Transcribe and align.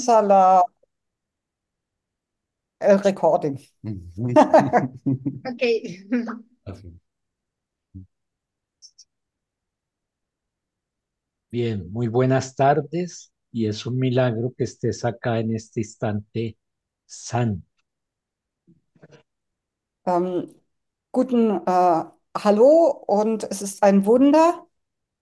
Salah 0.00 0.62
el 2.80 2.98
recording. 3.04 3.58
Ok. 5.48 5.62
Así. 6.64 7.00
Bien, 11.50 11.90
muy 11.92 12.08
buenas 12.08 12.54
tardes 12.56 13.32
y 13.52 13.66
es 13.66 13.84
un 13.86 13.98
milagro 13.98 14.52
que 14.56 14.64
estés 14.64 15.04
acá 15.04 15.38
en 15.40 15.54
este 15.54 15.80
instante 15.80 16.56
santo. 17.06 17.66
Ähm, 20.06 20.54
guten 21.12 21.50
äh, 21.66 22.04
Hallo 22.36 22.90
und 23.06 23.44
es 23.44 23.62
ist 23.62 23.82
ein 23.82 24.06
Wunder, 24.06 24.66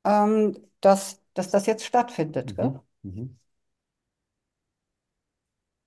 ähm, 0.05 0.57
dass, 0.81 1.23
dass 1.35 1.51
das 1.51 1.67
jetzt 1.67 1.85
stattfindet. 1.87 2.57
Gell? 2.57 2.81
Mhm. 3.03 3.39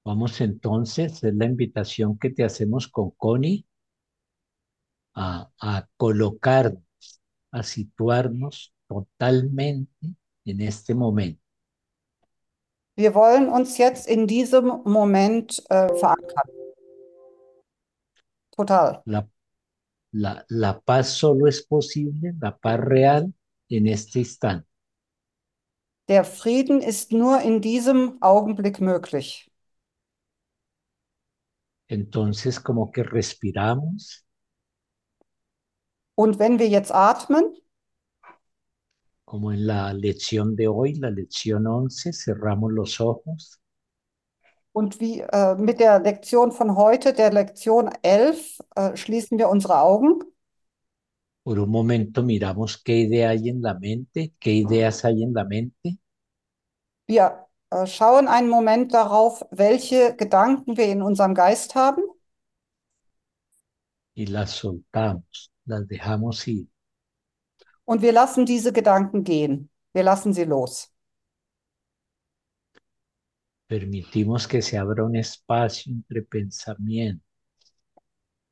Vamos 0.10 0.42
entonces, 0.42 1.24
es 1.24 1.36
la 1.36 1.46
invitación 1.46 2.18
que 2.18 2.32
te 2.32 2.44
hacemos 2.44 2.88
con 2.88 3.12
Connie 3.12 3.68
a, 5.14 5.52
a 5.62 5.88
colocarnos, 5.98 6.82
a 7.52 7.62
situarnos 7.62 8.74
totalmente 8.88 10.16
en 10.46 10.62
este 10.62 10.96
momento. 10.96 11.44
Wir 12.96 13.14
wollen 13.14 13.50
uns 13.50 13.78
jetzt 13.78 14.08
in 14.08 14.26
diesem 14.26 14.82
Moment 14.84 15.64
äh, 15.70 15.88
verankern. 16.00 16.50
Total. 18.50 19.04
La, 19.06 19.30
la, 20.12 20.44
la 20.50 20.80
paz 20.80 21.10
solo 21.10 21.46
es 21.46 21.64
posible, 21.64 22.34
la 22.42 22.58
paz 22.58 22.80
real 22.80 23.32
en 23.70 23.86
este 23.86 24.18
instante. 24.22 24.68
Der 26.08 26.24
Frieden 26.24 26.82
ist 26.82 27.12
nur 27.12 27.42
in 27.44 27.62
diesem 27.62 28.20
Augenblick 28.24 28.82
möglich. 28.82 29.49
Entonces, 31.90 32.60
como 32.60 32.92
que 32.92 33.04
respiramos, 33.04 34.26
Und 36.16 36.38
wenn 36.38 36.60
wir 36.60 36.68
jetzt 36.68 36.92
atmen, 36.92 37.56
como 39.24 39.54
en 39.54 39.68
la 39.68 39.94
lección 39.94 40.58
de 40.58 40.68
hoy, 40.68 40.96
la 40.96 41.10
lección 41.10 41.66
11, 41.66 42.12
cerramos 42.12 42.74
los 42.74 43.00
ojos. 43.00 43.62
Und 44.74 45.00
wie 45.00 45.22
äh, 45.22 45.56
mit 45.56 45.80
der 45.80 46.02
Lektion 46.02 46.52
von 46.52 46.76
heute, 46.76 47.14
der 47.14 47.32
Lektion 47.32 47.90
11, 48.02 48.60
äh, 48.76 48.98
schließen 48.98 49.38
wir 49.38 49.48
unsere 49.48 49.80
Augen. 49.80 50.20
Por 51.44 51.58
un 51.58 51.70
momento 51.70 52.22
miramos 52.22 52.84
qué 52.84 52.98
idea 52.98 53.30
hay 53.30 53.48
en 53.48 53.62
la 53.62 53.76
mente, 53.76 54.34
qué 54.40 54.52
ideas 54.52 55.06
hay 55.06 55.24
en 55.24 55.34
la 55.34 55.46
mente. 55.46 56.00
Wir 57.08 57.49
schauen 57.86 58.28
einen 58.28 58.50
Moment 58.50 58.94
darauf, 58.94 59.46
welche 59.52 60.16
Gedanken 60.16 60.78
wir 60.78 60.86
in 60.88 61.02
unserem 61.02 61.34
Geist 61.36 61.76
haben 61.76 62.04
y 64.14 64.28
las 64.28 64.52
soltamos, 64.52 65.52
las 65.66 65.88
dejamos 65.88 66.48
ir. 66.48 66.68
und 67.86 68.02
wir 68.02 68.14
lassen 68.14 68.46
diese 68.46 68.72
Gedanken 68.72 69.24
gehen. 69.24 69.70
Wir 69.94 70.04
lassen 70.04 70.34
sie 70.34 70.44
los. 70.46 70.92
Permitimos 73.68 74.48
que 74.48 74.62
se 74.62 74.78
abra 74.78 75.06
un 75.06 75.16
espacio 75.16 75.94
entre 75.94 76.22
pensamientos 76.24 77.26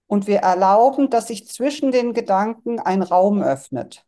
Und 0.05 0.27
wir 0.27 0.39
erlauben, 0.39 1.09
dass 1.09 1.27
sich 1.27 1.47
zwischen 1.47 1.91
den 1.93 2.13
Gedanken 2.13 2.79
ein 2.79 3.01
Raum 3.01 3.41
öffnet. 3.41 4.05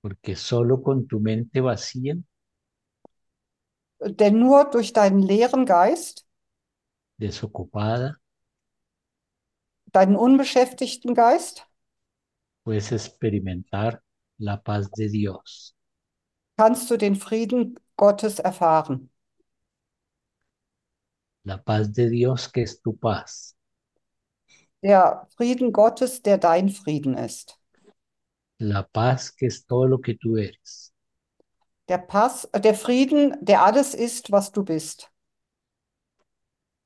porque 0.00 0.36
solo 0.36 0.82
con 0.82 1.06
tu 1.08 1.18
mente 1.20 1.60
vacía 1.60 2.16
Denn 4.04 4.38
nur 4.38 4.70
durch 4.70 4.92
deinen 4.92 5.20
leeren 5.20 5.66
Geist, 5.66 6.24
desocupada, 7.18 8.14
deinen 9.92 10.14
unbeschäftigten 10.16 11.14
Geist, 11.14 11.66
puedes 12.62 12.92
experimentar 12.92 14.02
la 14.38 14.56
paz 14.56 14.90
de 14.90 15.08
Dios. 15.08 15.74
kannst 16.56 16.90
du 16.90 16.96
den 16.96 17.14
Frieden 17.16 17.78
Gottes 17.96 18.40
erfahren. 18.40 19.10
La 21.50 21.56
paz 21.68 21.88
de 22.00 22.06
Dios 22.10 22.48
que 22.56 22.62
es 22.68 22.76
tu 22.82 22.96
paz. 23.06 23.38
Der 24.84 25.26
Frieden 25.36 25.72
Gottes, 25.72 26.22
der 26.22 26.38
dein 26.38 26.68
Frieden 26.68 27.14
ist. 27.18 27.58
La 28.58 28.82
paz 28.82 29.30
que 29.30 29.46
es 29.46 29.64
todo 29.64 29.86
lo 29.86 30.00
que 30.00 30.14
tú 30.14 30.36
eres. 30.38 30.93
Der 31.88 31.96
Pass, 31.96 32.44
äh, 32.52 32.60
der 32.60 32.74
Frieden, 32.74 33.36
der 33.40 33.64
alles 33.64 33.94
ist, 33.94 34.30
was 34.30 34.52
du 34.52 34.64
bist. 34.64 35.10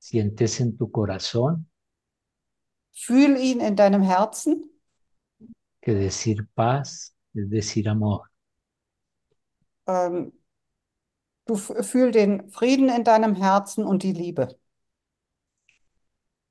Sientes 0.07 0.59
en 0.59 0.75
tu 0.77 0.89
corazón 0.97 1.55
Fühl 2.91 3.35
ihn 3.37 3.61
in 3.61 3.75
deinem 3.75 4.03
Herzen, 4.03 4.69
que 5.81 5.93
decir 5.93 6.47
paz 6.55 7.13
es 7.33 7.49
decir 7.49 7.87
amor. 7.89 8.29
ähm, 9.87 10.31
du 11.47 11.55
f- 11.55 11.85
fühl 11.85 12.11
den 12.11 12.49
Frieden 12.49 12.87
in 12.89 13.03
deinem 13.03 13.35
Herzen 13.35 13.83
und 13.85 14.03
die 14.03 14.13
Liebe. 14.13 14.57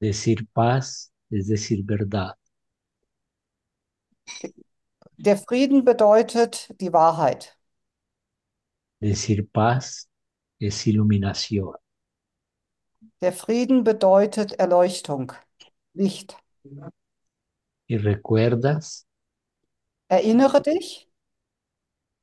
Decir 0.01 0.39
paz 0.55 1.13
es 1.31 1.47
decir 1.47 1.85
verdad. 1.87 2.37
Der 5.19 5.37
Frieden 5.37 5.85
bedeutet 5.85 6.75
die 6.81 6.95
Wahrheit. 6.95 7.58
Decir 9.01 9.49
paz 9.51 10.09
es 10.61 10.87
iluminación. 10.87 11.75
Der 13.21 13.33
Frieden 13.33 13.85
bedeutet 13.85 14.59
Erleuchtung, 14.59 15.33
Licht. 15.95 16.37
Y 17.89 17.97
recuerdas 17.99 19.07
Erinnere 20.11 20.61
dich, 20.61 21.09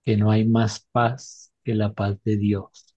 que 0.03 0.15
no 0.17 0.31
hay 0.31 0.45
más 0.45 0.79
paz 0.91 1.51
que 1.63 1.73
la 1.75 1.93
paz 1.93 2.17
de 2.23 2.37
Dios. 2.37 2.95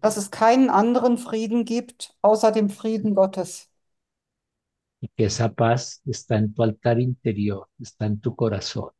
dass 0.00 0.16
es 0.18 0.30
keinen 0.30 0.68
anderen 0.70 1.16
Frieden 1.18 1.64
gibt 1.64 2.14
außer 2.22 2.52
dem 2.52 2.68
Frieden 2.70 3.14
Gottes. 3.14 3.70
Y 5.02 5.08
que 5.08 5.24
esa 5.26 5.52
paz 5.52 6.00
está 6.06 6.36
en 6.38 6.54
tu 6.54 6.62
altar 6.62 6.98
interior, 7.00 7.68
está 7.78 8.06
en 8.06 8.18
tu 8.20 8.34
corazón. 8.34 8.90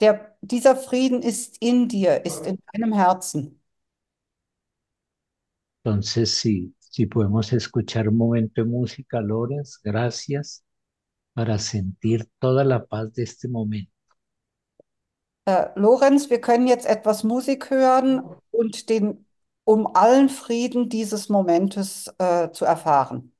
Der, 0.00 0.36
dieser 0.40 0.76
Frieden 0.76 1.22
ist 1.22 1.56
in 1.60 1.88
dir, 1.88 2.24
ist 2.24 2.46
in 2.46 2.58
deinem 2.72 2.92
Herzen. 2.92 3.60
Entonces, 5.82 6.34
sí, 6.36 6.74
si 6.78 7.06
podemos 7.06 7.52
escuchar 7.52 8.08
un 8.08 8.16
momento 8.16 8.62
de 8.62 8.68
música, 8.68 9.20
Loras, 9.20 9.78
gracias, 9.82 10.62
para 11.34 11.58
sentir 11.58 12.28
toda 12.38 12.64
la 12.64 12.84
paz 12.84 13.12
de 13.14 13.22
este 13.22 13.48
momento. 13.48 13.92
Äh, 15.46 15.68
Lorenz, 15.74 16.28
wir 16.30 16.40
können 16.40 16.66
jetzt 16.66 16.86
etwas 16.86 17.24
Musik 17.24 17.70
hören 17.70 18.22
und 18.50 18.88
den, 18.90 19.26
um 19.64 19.86
allen 19.94 20.28
Frieden 20.28 20.88
dieses 20.88 21.28
Momentes 21.28 22.12
äh, 22.18 22.50
zu 22.52 22.64
erfahren. 22.64 23.32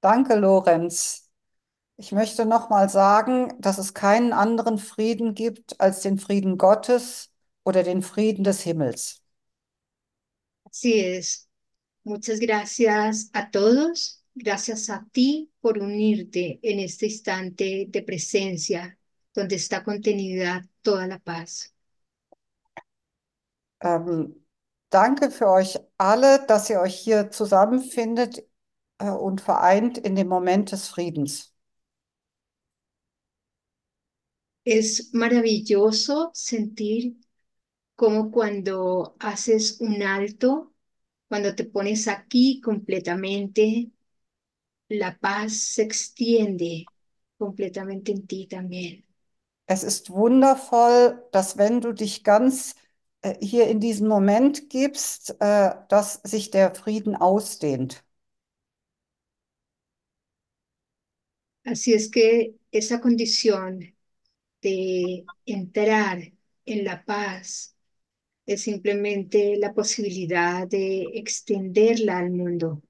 Danke, 0.00 0.34
Lorenz. 0.34 1.30
Ich 1.96 2.12
möchte 2.12 2.46
nochmal 2.46 2.88
sagen, 2.88 3.54
dass 3.60 3.78
es 3.78 3.94
keinen 3.94 4.32
anderen 4.32 4.78
Frieden 4.78 5.34
gibt 5.34 5.80
als 5.80 6.00
den 6.00 6.18
Frieden 6.18 6.58
Gottes 6.58 7.30
oder 7.64 7.82
den 7.82 8.02
Frieden 8.02 8.44
des 8.44 8.62
Himmels. 8.62 9.22
Así 10.64 11.00
es. 11.00 11.48
Muchas 12.04 12.40
gracias 12.40 13.30
a 13.32 13.50
todos. 13.50 14.24
Gracias 14.34 14.88
a 14.88 15.06
ti 15.12 15.50
por 15.60 15.78
unirte 15.78 16.60
en 16.62 16.78
este 16.80 17.06
instante 17.06 17.86
de 17.88 18.02
presencia 18.02 18.96
donde 19.34 19.56
está 19.56 19.82
contenida 19.84 20.66
toda 20.82 21.06
la 21.06 21.18
paz. 21.18 21.74
Ähm, 23.80 24.46
danke 24.90 25.30
für 25.30 25.48
euch 25.48 25.78
alle, 25.98 26.44
dass 26.46 26.70
ihr 26.70 26.80
euch 26.80 26.96
hier 26.96 27.30
zusammenfindet 27.30 28.44
und 29.08 29.40
vereint 29.40 29.98
in 29.98 30.14
dem 30.16 30.28
Moment 30.28 30.72
des 30.72 30.88
Friedens. 30.88 31.54
Es 34.64 35.10
maravilloso 35.12 36.30
sentir 36.34 37.16
como 37.96 38.30
cuando 38.30 39.16
haces 39.20 39.80
un 39.80 40.02
alto, 40.02 40.74
cuando 41.28 41.54
te 41.54 41.64
pones 41.64 42.08
aquí 42.08 42.60
completamente, 42.60 43.90
la 44.90 45.18
paz 45.18 45.54
se 45.74 45.82
extiende 45.82 46.86
completamente 47.38 48.12
en 48.12 48.26
ti 48.26 48.46
también. 48.46 49.04
Es 49.66 49.84
ist 49.84 50.10
wundervoll, 50.10 51.22
dass 51.32 51.56
wenn 51.56 51.80
du 51.80 51.92
dich 51.92 52.24
ganz 52.24 52.74
äh, 53.22 53.34
hier 53.40 53.68
in 53.68 53.80
diesen 53.80 54.08
Moment 54.08 54.68
gibst, 54.68 55.36
äh, 55.40 55.74
dass 55.88 56.14
sich 56.24 56.50
der 56.50 56.74
Frieden 56.74 57.14
ausdehnt. 57.16 58.02
Así 61.64 61.92
es 61.92 62.10
que 62.10 62.54
esa 62.72 63.00
condición 63.00 63.94
de 64.62 65.24
entrar 65.46 66.32
en 66.66 66.84
la 66.84 67.04
paz 67.04 67.74
es 68.46 68.62
simplemente 68.62 69.56
la 69.56 69.72
posibilidad 69.74 70.66
de 70.66 71.02
extenderla 71.14 72.18
al 72.18 72.30
mundo. 72.30 72.82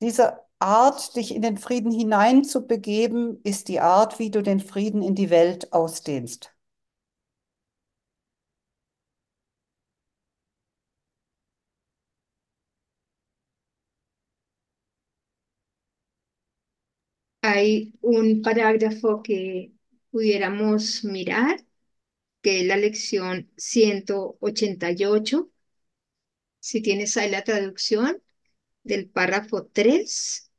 Diese 0.00 0.38
Art, 0.60 1.14
dich 1.16 1.34
in 1.34 1.42
den 1.42 1.56
Frieden 1.56 1.92
hineinzubegeben, 1.92 3.40
ist 3.42 3.68
die 3.68 3.80
Art, 3.80 4.18
wie 4.18 4.30
du 4.30 4.42
den 4.42 4.60
Frieden 4.60 5.02
in 5.02 5.14
die 5.14 5.30
Welt 5.30 5.72
ausdehnst. 5.72 6.52
Hay 17.50 17.94
un 18.02 18.42
parágrafo 18.42 19.22
que 19.22 19.72
pudiéramos 20.10 21.02
mirar, 21.02 21.64
que 22.42 22.60
es 22.60 22.66
la 22.66 22.76
lección 22.76 23.50
188. 23.56 25.50
Si 26.60 26.82
tienes 26.82 27.16
ahí 27.16 27.30
la 27.30 27.44
traducción 27.44 28.22
del 28.84 29.08
párrafo 29.08 29.64
3. 29.64 30.50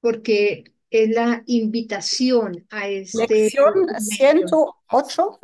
Porque 0.00 0.64
es 0.90 1.08
la 1.08 1.42
invitación 1.46 2.66
a 2.68 2.86
este 2.90 3.26
Lección 3.28 3.86
documento. 3.86 4.76
108. 4.90 5.40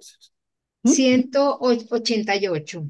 Hm? 0.83 0.91
188. 0.91 2.87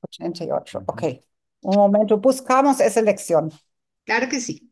88, 0.00 0.82
ok. 0.86 1.29
Un 1.62 1.76
momento, 1.76 2.18
buscamos 2.18 2.80
esa 2.80 3.00
lección. 3.02 3.50
Claro 4.04 4.28
que 4.28 4.40
sí. 4.40 4.70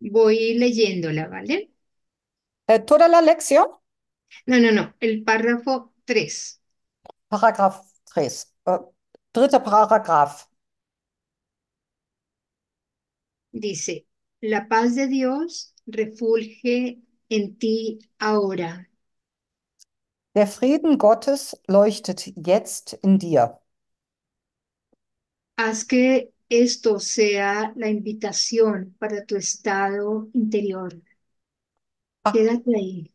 Voy 0.00 0.54
leyéndola, 0.54 1.28
¿vale? 1.28 1.70
Toda 2.86 3.08
la 3.08 3.20
lección, 3.22 3.66
No, 4.46 4.58
no, 4.58 4.72
no, 4.72 4.94
el 5.00 5.22
párrafo 5.22 5.92
3. 6.04 6.60
Paragraph 7.28 7.80
3. 8.04 8.52
Äh, 8.66 8.78
dritter 9.32 9.60
Paragraph. 9.62 10.48
Dice, 13.60 14.06
la 14.40 14.68
paz 14.68 14.94
de 14.94 15.08
Dios 15.08 15.74
refulge 15.86 17.00
en 17.28 17.56
ti 17.58 17.98
ahora. 18.18 18.88
Der 20.36 20.46
Frieden 20.46 20.98
Gottes 20.98 21.56
leuchtet 21.66 22.32
jetzt 22.36 22.92
in 23.02 23.18
dir. 23.18 23.58
Haz 25.58 25.84
que 25.84 26.32
esto 26.48 26.98
sea 26.98 27.72
la 27.76 27.88
invitación 27.90 28.94
para 28.98 29.24
tu 29.26 29.36
estado 29.36 30.28
interior. 30.32 30.94
Ah. 32.24 32.32
Quédate 32.32 32.70
ahí. 32.76 33.12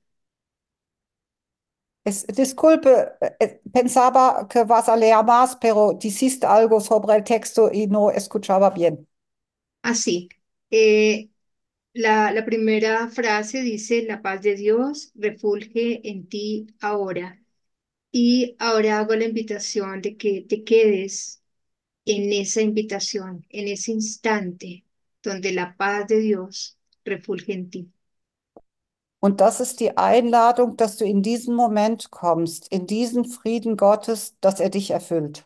Es, 2.04 2.26
disculpe, 2.28 2.90
eh, 3.40 3.62
pensaba 3.72 4.48
que 4.48 4.64
vas 4.64 4.90
a 4.90 4.96
leer 4.98 5.24
más, 5.24 5.56
pero 5.58 5.94
dijiste 5.94 6.48
algo 6.48 6.80
sobre 6.82 7.16
el 7.16 7.24
texto 7.24 7.70
y 7.72 7.86
no 7.88 8.10
escuchaba 8.10 8.72
bien. 8.72 9.08
Así, 9.82 10.30
eh, 10.72 11.30
la, 11.94 12.32
la 12.34 12.46
primera 12.46 13.10
frase 13.10 13.62
dice, 13.64 14.04
la 14.04 14.22
paz 14.22 14.42
de 14.44 14.56
Dios 14.56 15.12
refulge 15.16 16.02
en 16.10 16.28
ti 16.30 16.68
ahora. 16.82 17.42
Y 18.12 18.56
ahora 18.60 19.00
hago 19.00 19.16
la 19.16 19.26
invitación 19.26 20.02
de 20.02 20.18
que 20.18 20.44
te 20.44 20.64
quedes 20.64 21.44
en 22.06 22.34
esa 22.34 22.62
invitación, 22.62 23.46
en 23.50 23.68
ese 23.70 23.92
instante 23.94 24.86
donde 25.24 25.54
la 25.54 25.78
paz 25.78 26.08
de 26.08 26.20
Dios 26.22 26.78
refulge 27.06 27.54
en 27.54 27.70
ti. 27.72 27.92
Und 29.20 29.40
das 29.42 29.60
ist 29.62 29.80
die 29.80 29.98
Einladung, 29.98 30.78
dass 30.78 30.98
du 30.98 31.06
in 31.06 31.24
diesen 31.24 31.56
Moment 31.56 32.12
kommst, 32.12 32.68
in 32.72 32.86
diesen 32.88 33.26
Frieden 33.26 33.78
Gottes, 33.78 34.36
dass 34.42 34.60
er 34.60 34.70
dich 34.70 34.92
erfüllt. 34.92 35.46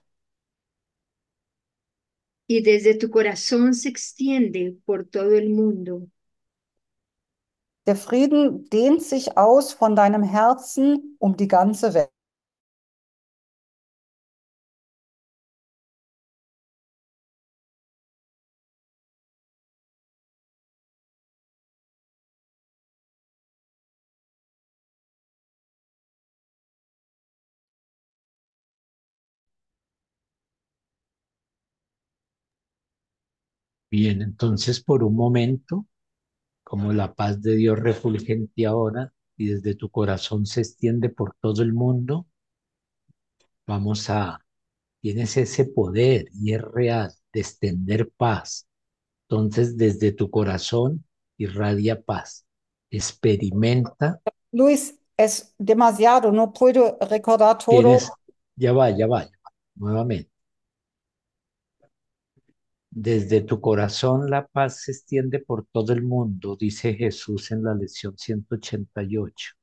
Y 2.48 2.62
desde 2.62 2.96
tu 2.96 3.10
corazón 3.10 3.74
se 3.74 3.90
extiende 3.90 4.78
por 4.86 5.08
todo 5.08 5.34
el 5.34 5.50
mundo. 5.50 6.08
Der 7.88 7.96
Frieden 7.96 8.68
dehnt 8.70 9.04
sich 9.04 9.38
aus 9.38 9.74
von 9.74 9.96
deinem 9.96 10.24
Herzen 10.24 11.18
um 11.20 11.38
die 11.38 11.48
ganze 11.48 11.94
Welt. 11.94 12.15
Entonces 34.26 34.82
por 34.84 35.04
un 35.04 35.16
momento, 35.16 35.86
como 36.64 36.94
la 36.94 37.14
paz 37.16 37.42
de 37.42 37.56
Dios 37.56 37.80
refulge 37.80 38.34
en 38.34 38.48
ti 38.50 38.66
ahora 38.66 39.14
y 39.38 39.48
desde 39.48 39.76
tu 39.76 39.90
corazón 39.90 40.46
se 40.46 40.62
extiende 40.62 41.10
por 41.10 41.36
todo 41.42 41.62
el 41.64 41.74
mundo, 41.74 42.28
vamos 43.68 44.10
a, 44.10 44.40
tienes 45.02 45.38
ese 45.38 45.66
poder 45.66 46.28
y 46.34 46.54
es 46.54 46.62
real 46.62 47.12
de 47.34 47.40
extender 47.42 48.12
paz. 48.18 48.68
Entonces 49.30 49.78
desde 49.78 50.12
tu 50.12 50.30
corazón 50.30 51.06
irradia 51.38 52.02
paz. 52.02 52.46
Experimenta, 52.90 54.22
Luis, 54.52 54.98
es 55.18 55.54
demasiado, 55.58 56.32
no 56.32 56.52
puedo 56.54 56.98
recordar 57.02 57.58
todo. 57.60 57.82
tienes, 57.88 58.12
ya 58.56 58.74
va, 58.74 58.90
ya 58.90 59.08
va, 59.08 59.24
ya 59.24 59.38
va, 59.44 59.52
nuevamente. 59.76 60.32
Desde 62.98 63.42
tu 63.42 63.62
corazón 63.62 64.30
la 64.30 64.48
paz 64.48 64.82
se 64.82 64.92
extiende 64.94 65.40
por 65.40 65.68
todo 65.68 65.94
el 65.94 66.02
mundo, 66.02 66.56
dice 66.56 66.96
Jesús 66.96 67.52
en 67.52 67.64
la 67.64 67.76
lección 67.76 68.18
188. 68.18 69.54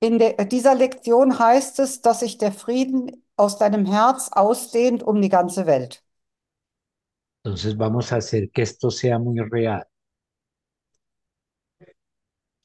In 0.00 0.18
der, 0.18 0.36
dieser 0.46 0.74
Lektion 0.74 1.38
heißt 1.38 1.80
es, 1.80 2.00
dass 2.00 2.20
sich 2.20 2.38
der 2.38 2.52
Frieden 2.52 3.10
aus 3.36 3.58
deinem 3.58 3.84
Herz 3.84 4.30
ausdehnt 4.32 5.02
um 5.02 5.20
die 5.20 5.28
ganze 5.28 5.66
Welt. 5.66 6.02
Entonces 7.44 7.76
vamos 7.76 8.12
a 8.12 8.16
hacer 8.16 8.50
que 8.50 8.62
esto 8.62 8.90
sea 8.90 9.18
muy 9.18 9.40
real. 9.40 9.86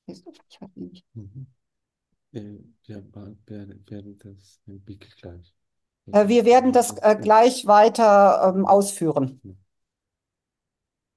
Ich 0.07 0.23
hab 0.59 0.75
nicht. 0.75 1.05
Mhm. 1.13 1.47
Äh, 2.33 2.59
Wir 2.85 3.01
ba- 3.01 3.35
werden 3.45 3.83
werden 3.89 4.17
das 4.19 4.59
im 4.67 4.81
Wiki 4.87 5.09
gleich. 5.19 5.53
Äh, 6.13 6.27
Wir 6.27 6.45
werden 6.45 6.71
das 6.71 6.97
äh, 6.97 7.15
gleich 7.15 7.65
weiter 7.65 8.53
ähm, 8.55 8.65
ausführen. 8.65 9.41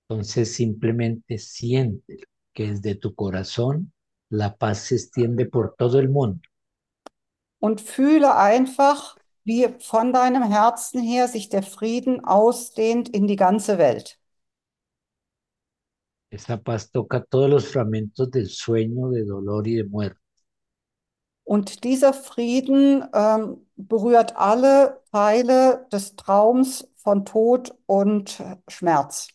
Entonces 0.09 0.55
simplemente 0.55 1.39
siente 1.39 2.19
que 2.53 2.69
desde 2.69 2.95
tu 2.97 3.15
corazón 3.15 3.93
la 4.31 4.55
paz 4.55 4.87
se 4.87 4.97
extiende 4.97 5.47
por 5.47 5.75
todo 5.77 5.99
el 5.99 6.09
mundo. 6.09 6.41
Und 7.59 7.81
fühle 7.81 8.37
einfach, 8.37 9.17
wie 9.45 9.69
von 9.81 10.13
deinem 10.13 10.43
Herzen 10.43 11.03
her 11.03 11.29
sich 11.29 11.49
der 11.49 11.63
Frieden 11.63 12.25
ausdehnt 12.25 13.09
in 13.09 13.27
die 13.27 13.37
ganze 13.37 13.79
Welt. 13.79 14.19
Esa 16.31 16.57
paz 16.57 16.91
toca 16.91 17.23
todos 17.25 17.49
los 17.49 17.67
fragmentos 17.69 18.31
del 18.31 18.49
sueño, 18.49 19.11
de 19.11 19.25
dolor 19.25 19.67
y 19.69 19.77
de 19.77 19.85
muerte. 19.85 20.24
Und 21.45 21.85
dieser 21.85 22.15
Frieden 22.15 23.05
ähm, 23.13 23.67
berührt 23.77 24.37
alle 24.37 25.03
Teile 25.13 25.87
des 25.93 26.17
Traums 26.17 26.89
von 26.97 27.25
Tod 27.25 27.77
und 27.87 28.43
Schmerz. 28.69 29.29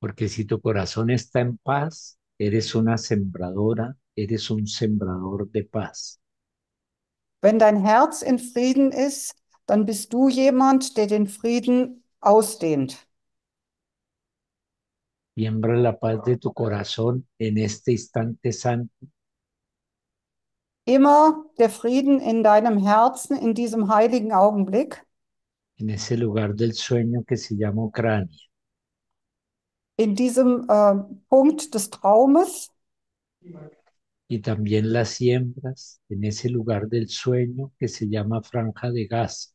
Porque 0.00 0.28
si 0.28 0.44
tu 0.44 0.60
corazón 0.60 1.10
está 1.10 1.40
en 1.40 1.58
paz, 1.58 2.16
eres 2.38 2.74
una 2.74 2.96
sembradora, 2.96 3.96
eres 4.14 4.50
un 4.50 4.66
sembrador 4.66 5.50
de 5.50 5.64
paz. 5.64 6.20
Wenn 7.42 7.58
dein 7.58 7.76
Herz 7.76 8.22
in 8.22 8.38
Frieden 8.38 8.92
ist, 8.92 9.34
dann 9.66 9.84
bist 9.84 10.12
du 10.12 10.28
jemand, 10.28 10.96
der 10.96 11.06
den 11.06 11.26
Frieden 11.26 12.04
ausdehnt. 12.20 13.06
Siembra 15.34 15.76
la 15.76 15.92
paz 15.92 16.22
de 16.24 16.38
tu 16.38 16.52
corazón 16.52 17.26
en 17.38 17.58
este 17.58 17.92
instante 17.92 18.52
santo 18.52 19.06
Immer 20.86 21.44
der 21.58 21.68
Frieden 21.68 22.20
in 22.20 22.42
deinem 22.44 22.78
Herzen 22.78 23.36
in 23.36 23.54
diesem 23.54 23.92
heiligen 23.92 24.32
Augenblick, 24.32 25.04
en 25.78 25.88
ese 25.90 26.16
lugar 26.16 26.54
del 26.54 26.72
sueño 26.72 27.24
que 27.24 27.36
se 27.36 27.54
llama 27.56 27.82
Ucrania. 27.82 28.38
in 29.98 30.14
diesem 30.14 30.66
äh, 30.68 30.94
Punkt 31.28 31.74
des 31.74 31.90
Traumes 31.90 32.70
y 34.28 34.40
también 34.40 34.92
la 34.92 35.04
siembras 35.04 36.00
en 36.08 36.24
ese 36.24 36.48
lugar 36.50 36.88
del 36.88 37.08
sueño 37.08 37.72
que 37.78 37.88
se 37.88 38.08
llama 38.08 38.42
Franja 38.42 38.90
de 38.90 39.06
Gaza. 39.06 39.50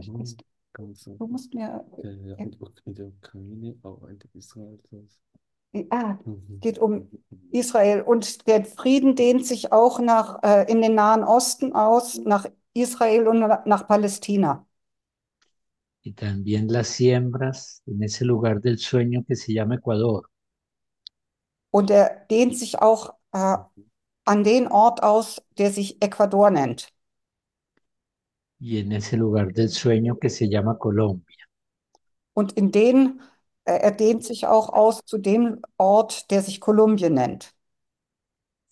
So. 0.00 1.16
Du 1.18 1.26
musst 1.26 1.52
mir. 1.52 1.84
In 2.02 2.94
der 2.94 3.08
Ukraine, 3.08 3.74
auch 3.82 4.08
Israel. 4.34 4.78
das- 4.90 5.20
Ah, 5.90 6.18
geht 6.60 6.78
um 6.78 7.08
Israel. 7.52 8.02
Und 8.02 8.46
der 8.48 8.64
Frieden 8.64 9.14
dehnt 9.14 9.46
sich 9.46 9.72
auch 9.72 10.00
nach, 10.00 10.42
äh, 10.42 10.70
in 10.70 10.82
den 10.82 10.94
Nahen 10.94 11.22
Osten 11.24 11.74
aus, 11.74 12.16
nach 12.18 12.46
Israel 12.74 13.28
und 13.28 13.40
na- 13.40 13.62
nach 13.66 13.86
Palästina. 13.86 14.66
Y 16.04 16.12
también 16.12 16.68
la 16.68 16.84
siembras 16.84 17.82
en 17.86 18.02
ese 18.02 18.26
lugar 18.26 18.60
del 18.60 18.76
sueño 18.76 19.24
que 19.26 19.34
se 19.34 19.54
llama 19.54 19.76
Ecuador. 19.76 20.28
Und 21.72 21.90
er 21.90 22.26
dehnt 22.30 22.56
sich 22.56 22.78
auch 22.80 23.14
äh, 23.32 23.56
an 24.24 24.44
den 24.44 24.68
Ort 24.68 25.02
aus, 25.02 25.42
der 25.58 25.72
sich 25.72 26.02
Ecuador 26.02 26.50
nennt. 26.50 26.92
y 28.60 28.78
en 28.78 28.92
ese 28.92 29.16
lugar 29.16 29.52
del 29.52 29.70
sueño 29.70 30.18
que 30.20 30.30
se 30.30 30.48
llama 30.48 30.78
Colombia. 30.78 31.46
Und 32.34 32.52
in 32.52 32.72
den, 32.72 33.20
er 33.78 33.92
dehnt 33.92 34.24
sich 34.24 34.46
auch 34.46 34.68
aus 34.70 35.00
zu 35.04 35.18
dem 35.18 35.60
Ort, 35.76 36.30
der 36.30 36.42
sich 36.42 36.60
Kolumbien 36.60 37.14
nennt. 37.14 37.54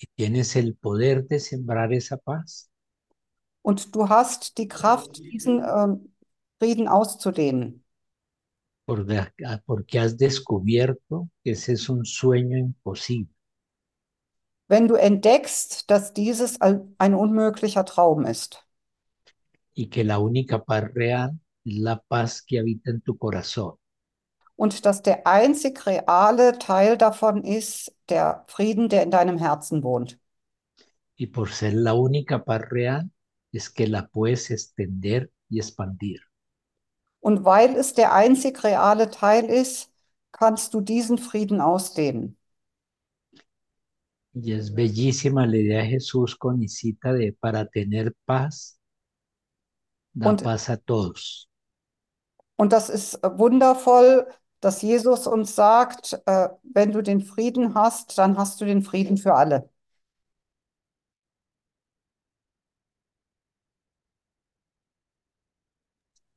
Y 0.01 0.07
tienes 0.17 0.55
el 0.55 0.75
poder 0.75 1.23
de 1.23 1.41
sembrar 1.41 1.91
esa 1.91 2.17
paz. 2.17 2.71
Und 3.63 3.95
du 3.97 4.09
hast 4.09 4.57
die 4.59 4.69
Kraft, 4.69 5.19
diesen 5.19 5.63
ähm, 5.63 6.13
Frieden 6.61 6.87
auszudehnen. 6.87 7.85
ah, 8.87 9.59
porque 9.67 10.01
has 10.01 10.17
descubierto 10.17 11.29
que 11.43 11.51
ese 11.51 11.73
es 11.73 11.89
un 11.89 12.05
sueño 12.05 12.57
imposible. 12.57 13.35
Wenn 14.69 14.87
du 14.87 14.95
entdeckst, 14.95 15.91
dass 15.91 16.13
dieses 16.13 16.61
ein 16.61 16.95
ein 16.99 17.15
unmöglicher 17.15 17.85
Traum 17.85 18.25
ist 18.25 18.69
y 19.79 19.87
que 19.87 20.03
la 20.03 20.19
única 20.19 20.65
paz 20.65 20.93
real 20.93 21.39
es 21.65 21.77
la 21.77 22.01
paz 22.01 22.43
que 22.43 22.59
habita 22.59 22.91
en 22.91 23.01
tu 23.01 23.17
corazón. 23.17 23.77
Und 24.59 24.85
dass 24.87 25.03
der 25.03 25.27
einzig 25.27 25.87
reale 25.87 26.59
Teil 26.59 26.99
davon 26.99 27.45
ist 27.45 27.95
der 28.09 28.45
Frieden, 28.49 28.89
der 28.89 29.05
in 29.05 29.11
deinem 29.13 29.39
Herzen 29.39 29.85
wohnt. 29.85 30.19
Y 31.17 31.27
por 31.27 31.51
ser 31.51 31.75
la 31.75 31.95
única 31.95 32.45
paz 32.45 32.63
real, 32.71 33.11
es 33.53 33.71
que 33.71 33.87
la 33.87 34.09
puedes 34.09 34.51
extender 34.51 35.31
y 35.49 35.59
expandir. 35.59 36.21
Und 37.21 37.45
weil 37.45 37.77
es 37.77 37.95
der 37.95 38.13
einzig 38.15 38.63
reale 38.65 39.11
Teil 39.11 39.45
ist, 39.47 39.91
kannst 40.33 40.75
du 40.75 40.81
diesen 40.81 41.19
Frieden 41.19 41.61
ausdehnen. 41.61 42.37
Y 44.35 44.53
es 44.53 44.71
bellísima 44.75 45.47
la 45.47 45.57
idea 45.57 45.83
de 45.83 45.89
Jesús 45.89 46.37
con 46.37 46.63
Isita 46.63 47.13
de 47.13 47.33
para 47.33 47.67
tener 47.67 48.15
paz, 48.25 48.79
da 50.13 50.31
Und- 50.31 50.43
paz 50.43 50.69
a 50.71 50.77
todos. 50.77 51.49
Und 52.57 52.73
das 52.73 52.89
ist 52.91 53.21
wundervoll, 53.23 54.27
dass 54.61 54.83
Jesus 54.83 55.27
uns 55.27 55.55
sagt, 55.55 56.21
äh, 56.27 56.49
wenn 56.63 56.93
du 56.93 57.03
den 57.03 57.21
Frieden 57.23 57.75
hast, 57.75 58.19
dann 58.19 58.37
hast 58.39 58.61
du 58.61 58.65
den 58.65 58.83
Frieden 58.83 59.17
für 59.17 59.35
alle. 59.35 59.69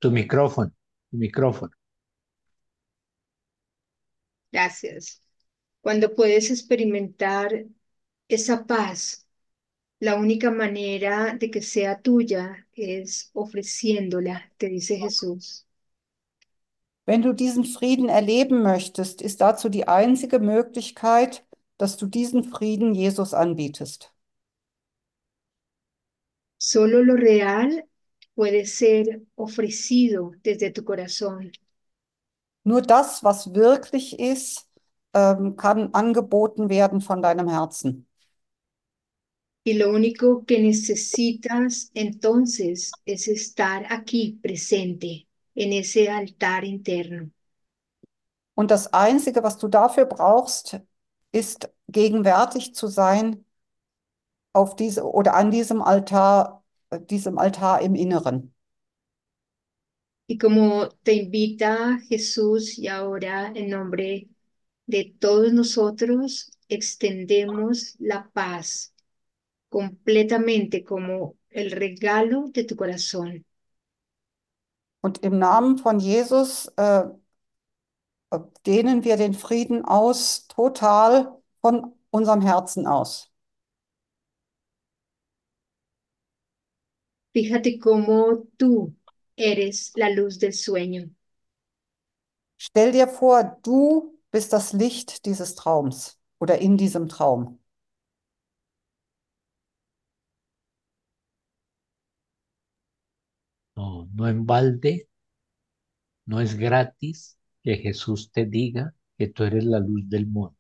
Tu 0.02 0.10
micrófono, 0.12 0.72
tu 1.10 1.18
micrófono. 1.18 1.72
Gracias. 4.52 5.22
Cuando 5.82 6.16
puedes 6.16 6.52
experimentar 6.52 7.66
esa 8.30 8.66
paz, 8.66 9.28
la 10.00 10.16
única 10.16 10.52
manera 10.52 11.36
de 11.40 11.52
que 11.52 11.62
sea 11.64 12.02
tuya 12.02 12.68
es 12.74 13.32
ofreciéndola, 13.34 14.52
te 14.58 14.68
dice 14.70 14.98
Jesús. 14.98 15.68
Wenn 17.06 17.22
du 17.22 17.34
diesen 17.34 17.66
Frieden 17.66 18.10
erleben 18.10 18.62
möchtest, 18.62 19.22
ist 19.22 19.42
dazu 19.42 19.70
die 19.70 19.88
einzige 19.88 20.40
Möglichkeit, 20.40 21.44
dass 21.78 21.98
du 21.98 22.06
diesen 22.06 22.44
Frieden 22.44 22.94
Jesus 22.94 23.34
anbietest. 23.34 24.14
Solo 26.58 27.02
lo 27.02 27.16
real 27.16 27.84
puede 28.36 28.66
ser 28.66 29.22
ofrecido 29.36 30.34
desde 30.44 30.72
tu 30.72 30.84
corazón. 30.84 31.52
Nur 32.64 32.84
das, 32.84 33.24
was 33.24 33.56
wirklich 33.56 34.20
ist, 34.20 34.68
ähm, 35.16 35.56
kann 35.56 35.94
angeboten 35.94 36.70
werden 36.70 37.02
von 37.02 37.24
deinem 37.24 37.50
Herzen. 37.50 38.08
Y 39.64 39.74
lo 39.74 39.92
único 39.92 40.44
que 40.46 40.60
necesitas 40.60 41.92
entonces 41.94 42.92
es 43.06 43.28
estar 43.28 43.86
aquí 43.90 44.40
presente 44.42 45.28
en 45.56 45.72
ese 45.74 46.10
altar 46.10 46.64
interno. 46.64 47.30
Und 48.54 48.72
das 48.72 48.94
Einzige, 48.94 49.44
was 49.44 49.58
du 49.58 49.68
dafür 49.68 50.06
brauchst, 50.06 50.80
ist 51.32 51.70
gegenwärtig 51.88 52.76
zu 52.76 52.88
sein 52.88 53.46
auf 54.54 54.76
diese 54.76 55.04
oder 55.04 55.36
an 55.36 55.52
diesem 55.52 55.82
Altar, 55.82 56.64
äh, 56.90 57.00
diesem 57.02 57.38
Altar 57.38 57.82
im 57.82 57.96
Inneren. 57.96 58.54
Y 60.28 60.38
como 60.38 60.88
te 61.04 61.14
invita 61.14 62.00
Jesús 62.08 62.78
y 62.78 62.88
ahora 62.88 63.52
en 63.54 63.70
nombre 63.70 64.30
de 64.86 65.14
todos 65.20 65.52
nosotros, 65.52 66.52
extendemos 66.70 67.96
la 68.00 68.30
paz 68.34 68.94
completamente 69.70 70.84
como 70.84 71.38
el 71.50 71.72
regalo 71.72 72.50
de 72.50 72.64
tu 72.64 72.76
corazón. 72.76 73.46
Und 75.02 75.24
im 75.24 75.40
Namen 75.40 75.78
von 75.78 76.00
Jesus 76.00 76.68
äh, 76.78 77.04
dehnen 78.66 79.04
wir 79.04 79.18
den 79.18 79.34
Frieden 79.34 79.84
aus, 79.84 80.48
total 80.48 81.42
von 81.62 81.94
unserem 82.12 82.42
Herzen 82.42 82.88
aus. 82.88 83.32
Fíjate 87.34 87.80
cómo 87.80 88.46
tú 88.58 88.94
eres 89.38 89.94
la 89.96 90.10
luz 90.10 90.38
del 90.38 90.54
sueño. 90.54 91.10
Stell 92.58 92.92
dir 92.92 93.08
vor, 93.08 93.58
du 93.64 94.20
bist 94.32 94.54
das 94.54 94.74
Licht 94.74 95.26
dieses 95.26 95.56
Traums 95.56 96.20
oder 96.40 96.60
in 96.60 96.78
diesem 96.78 97.08
Traum. 97.08 97.61
No, 104.14 104.28
en 104.28 104.46
balde, 104.46 105.08
no 106.26 106.42
es 106.42 106.56
gratis 106.56 107.38
que 107.64 107.78
Jesús 107.78 108.32
te 108.32 108.46
diga 108.46 108.94
que 109.18 109.28
tú 109.28 109.44
eres 109.44 109.64
la 109.66 109.80
luz 109.80 110.08
del 110.10 110.28
mundo. 110.28 110.56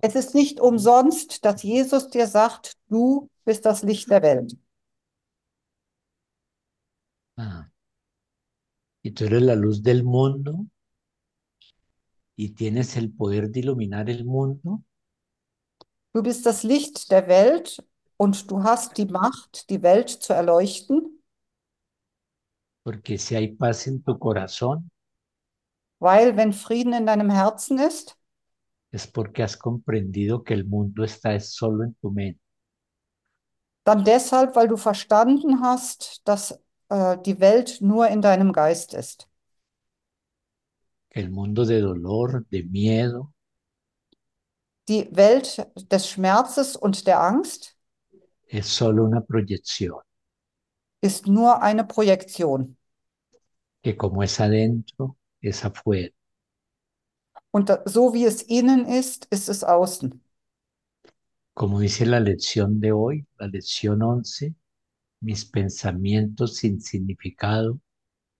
Es 0.00 0.14
ist 0.14 0.34
nicht 0.34 0.60
umsonst, 0.60 1.44
dass 1.44 1.62
Jesus 1.62 2.10
dir 2.10 2.26
sagt, 2.26 2.76
du 2.88 3.30
bist 3.44 3.64
das 3.64 3.82
Licht 3.82 4.10
der 4.10 4.22
Welt. 4.22 4.56
Ah. 7.36 7.70
Y 9.02 9.12
tú 9.12 9.24
eres 9.24 9.42
la 9.42 9.54
luz 9.54 9.82
del 9.82 10.04
mundo 10.04 10.66
y 12.34 12.50
tienes 12.50 12.96
el 12.96 13.12
poder 13.12 13.50
de 13.50 13.60
iluminar 13.60 14.10
el 14.10 14.24
mundo 14.24 14.82
Du 16.12 16.22
bist 16.22 16.46
das 16.46 16.62
Licht 16.62 17.10
der 17.10 17.28
Welt 17.28 17.84
und 18.18 18.50
du 18.50 18.62
hast 18.64 18.96
die 18.98 19.06
Macht, 19.06 19.70
die 19.70 19.82
Welt 19.82 20.10
zu 20.10 20.32
erleuchten, 20.34 21.22
porque 22.84 23.18
si 23.18 23.34
hay 23.36 23.48
paz 23.58 23.86
en 23.90 23.96
tu 24.04 24.12
corazón 24.24 24.78
weil 25.98 26.36
wenn 26.38 26.52
Frieden 26.54 26.92
in 26.94 27.04
deinem 27.06 27.28
Herzen 27.30 27.78
ist, 27.78 28.16
es 28.90 29.06
porque 29.06 29.44
has 29.44 29.56
comprendido 29.56 30.42
que 30.42 30.52
el 30.54 30.64
mundo 30.64 31.04
está 31.04 31.34
es 31.34 31.54
solo 31.54 31.84
en 31.84 31.94
tu 32.00 32.10
mente. 32.10 32.40
dann 33.84 34.04
deshalb, 34.04 34.54
weil 34.56 34.68
du 34.68 34.76
verstanden 34.76 35.60
hast, 35.62 36.20
dass 36.28 36.60
äh, 36.90 37.16
die 37.24 37.40
Welt 37.40 37.78
nur 37.80 38.08
in 38.08 38.20
deinem 38.22 38.52
Geist 38.52 38.92
ist. 38.94 39.28
el 41.20 41.30
mundo 41.30 41.64
de 41.64 41.80
dolor, 41.80 42.44
de 42.52 42.62
miedo, 42.62 43.32
Die 44.88 45.08
Welt 45.14 45.64
des 45.92 46.08
Schmerzes 46.10 46.74
und 46.76 47.06
der 47.06 47.20
Angst 47.20 47.75
es 48.46 48.66
solo 48.66 49.04
una 49.04 49.20
proyección, 49.20 50.00
ist 51.00 51.26
nur 51.26 51.62
eine 51.62 51.84
Projektion. 51.84 52.76
que 53.82 53.96
como 53.96 54.22
es 54.22 54.40
adentro, 54.40 55.16
es 55.40 55.64
afuera. 55.64 56.12
Und 57.52 57.68
da, 57.68 57.82
so 57.86 58.12
wie 58.12 58.24
es 58.24 58.42
innen 58.42 58.84
ist, 58.86 59.26
ist 59.30 59.48
es 59.48 59.62
außen. 59.64 60.20
Como 61.54 61.80
dice 61.80 62.04
la 62.04 62.20
lección 62.20 62.80
de 62.80 62.92
hoy, 62.92 63.26
la 63.38 63.46
lección 63.46 64.02
11, 64.02 64.54
mis 65.20 65.44
pensamientos 65.46 66.56
sin 66.56 66.80
significado 66.80 67.80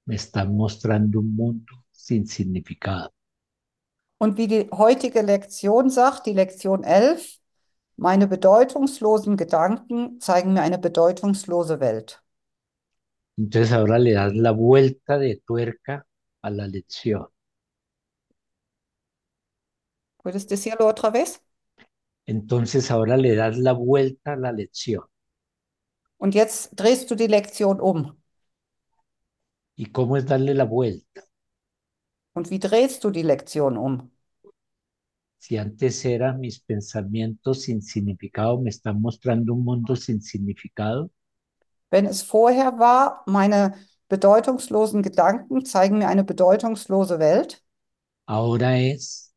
me 0.04 0.16
están 0.16 0.54
mostrando 0.54 1.20
un 1.20 1.34
mundo 1.34 1.72
sin 1.92 2.26
significado. 2.26 3.12
Und 4.18 4.36
wie 4.36 4.48
die 4.48 4.68
heutige 4.70 5.22
Lektion 5.22 5.90
sagt, 5.90 6.26
die 6.26 6.32
Lektion 6.32 6.84
11, 6.84 7.40
meine 7.96 8.26
bedeutungslosen 8.26 9.36
Gedanken 9.36 10.20
zeigen 10.20 10.54
mir 10.54 10.62
eine 10.62 10.78
bedeutungslose 10.78 11.80
Welt. 11.80 12.22
Entonces 13.38 13.72
ahora 13.72 13.98
le 13.98 14.12
das 14.12 14.34
la 14.34 14.50
vuelta 14.52 15.18
de 15.18 15.36
tuerca 15.46 16.06
a 16.42 16.50
la 16.50 16.66
lección. 16.66 17.26
¿Puedes 20.18 20.46
decirlo 20.46 20.86
otra 20.88 21.10
vez? 21.10 21.40
Entonces 22.26 22.90
ahora 22.90 23.16
le 23.16 23.34
das 23.34 23.58
la 23.58 23.72
vuelta 23.72 24.34
a 24.34 24.36
la 24.36 24.52
lección. 24.52 25.04
Und 26.18 26.34
jetzt 26.34 26.70
drehst 26.74 27.10
du 27.10 27.14
die 27.14 27.26
Lektion 27.26 27.80
um. 27.80 28.16
¿Y 29.76 29.86
cómo 29.92 30.16
es 30.16 30.24
darle 30.26 30.54
la 30.54 30.64
vuelta? 30.64 31.22
Und 32.34 32.50
wie 32.50 32.58
drehst 32.60 33.02
du 33.04 33.10
die 33.10 33.22
Lektion 33.22 33.76
um? 33.76 34.10
Si 35.38 35.56
antes 35.56 36.04
eran 36.04 36.40
mis 36.40 36.60
pensamientos 36.60 37.62
sin 37.62 37.80
significado, 37.80 38.60
me 38.60 38.68
están 38.68 39.00
mostrando 39.00 39.54
un 39.54 39.64
mundo 39.64 39.96
sin 39.96 40.20
significado. 40.20 41.10
Wenn 41.90 42.06
es 42.06 42.22
vorher 42.22 42.78
war, 42.78 43.22
meine 43.26 43.74
bedeutungslosen 44.08 45.02
Gedanken 45.02 45.64
zeigen 45.64 45.98
mir 45.98 46.06
eine 46.08 46.22
bedeutungslose 46.24 47.18
Welt, 47.18 47.62
Ahora 48.26 48.76
es. 48.78 49.32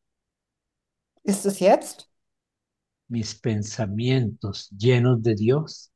Ist 1.24 1.46
es 1.46 1.60
jetzt? 1.62 2.10
Mis 3.08 3.36
pensamientos 3.36 4.70
llenos 4.72 5.22
de 5.22 5.36
Dios. 5.36 5.92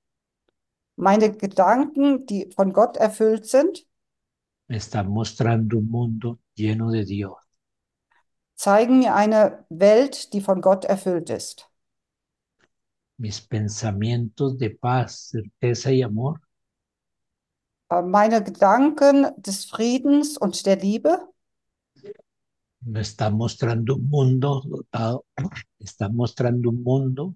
Meine 0.95 1.31
Gedanken, 1.38 2.25
die 2.25 2.50
von 2.55 2.74
Gott 2.74 2.98
erfüllt 2.98 3.45
sind, 3.45 3.86
me 4.67 4.75
están 4.77 5.07
mostrando 5.10 5.77
un 5.77 5.89
mundo 5.89 6.39
lleno 6.55 6.91
de 6.91 7.05
Dios. 7.05 7.36
Zeigen 8.63 9.00
mir 9.00 9.13
eine 9.15 9.65
Welt, 9.70 10.32
die 10.34 10.39
von 10.41 10.62
Gott 10.62 10.86
erfüllt 10.86 11.29
ist. 11.29 11.70
Mis 13.17 13.41
pensamientos 13.41 14.58
de 14.60 14.70
paz, 14.70 15.29
certeza 15.32 15.91
y 15.91 16.03
amor 16.03 16.39
Äh, 17.89 18.01
Meine 18.01 18.43
Gedanken 18.43 19.27
des 19.38 19.63
Friedens 19.65 20.38
und 20.38 20.65
der 20.65 20.75
Liebe 20.77 21.29
me 22.82 23.01
están 23.01 23.34
mostrando 23.36 23.96
un 23.96 24.10
mundo 24.10 24.62
dotado, 24.65 25.25
me 25.38 25.50
están 25.86 26.15
mostrando 26.15 26.70
un 26.70 26.84
mundo 26.84 27.36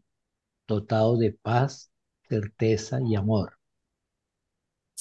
dotado 0.68 1.18
de 1.18 1.34
paz, 1.34 1.92
certeza 2.30 3.00
y 3.02 3.16
amor. 3.16 3.57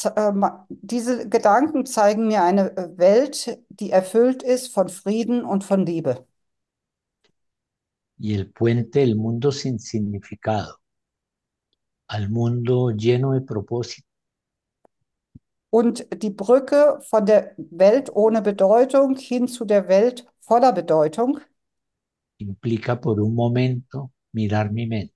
Äh, 0.05 0.33
Diese 0.69 1.29
Gedanken 1.29 1.87
zeigen 1.87 2.29
mir 2.29 2.43
eine 2.43 2.76
äh, 2.76 2.99
Welt, 2.99 3.59
die 3.71 3.91
erfüllt 3.91 4.43
ist 4.43 4.73
von 4.73 4.88
Frieden 4.88 5.45
und 5.45 5.65
von 5.65 5.85
Liebe. 5.87 6.26
y 8.19 8.35
el 8.35 8.50
puente 8.53 9.00
del 9.00 9.17
mundo 9.17 9.50
sin 9.53 9.79
significado. 9.79 10.81
Al 12.09 12.29
mundo 12.31 12.91
lleno 12.91 13.33
de 13.33 13.43
propósito. 13.43 14.09
Und 15.71 16.07
die 16.23 16.31
Brücke 16.31 16.99
von 17.09 17.25
der 17.26 17.55
Welt 17.57 18.11
ohne 18.15 18.43
Bedeutung 18.43 19.17
hin 19.17 19.47
zu 19.49 19.65
der 19.65 19.87
Welt 19.88 20.26
voller 20.41 20.73
Bedeutung. 20.73 21.38
Implica 22.38 22.99
por 22.99 23.21
un 23.21 23.35
momento 23.35 24.11
mirar 24.33 24.73
mi 24.73 24.87
mente, 24.87 25.15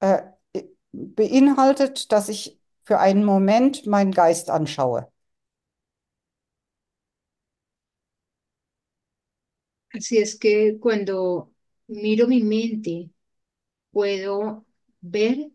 äh, 0.00 0.22
beinhaltet, 0.92 2.12
dass 2.12 2.28
ich 2.28 2.55
für 2.86 2.98
einen 3.00 3.24
Moment 3.24 3.86
meinen 3.86 4.12
Geist 4.12 4.50
anschaue. 4.50 5.08
Así 9.92 10.18
es 10.18 10.38
que 10.38 10.78
cuando 10.78 11.52
miro 11.88 12.26
mi 12.28 12.42
mente, 12.42 13.10
puedo 13.92 14.66
ver 15.02 15.50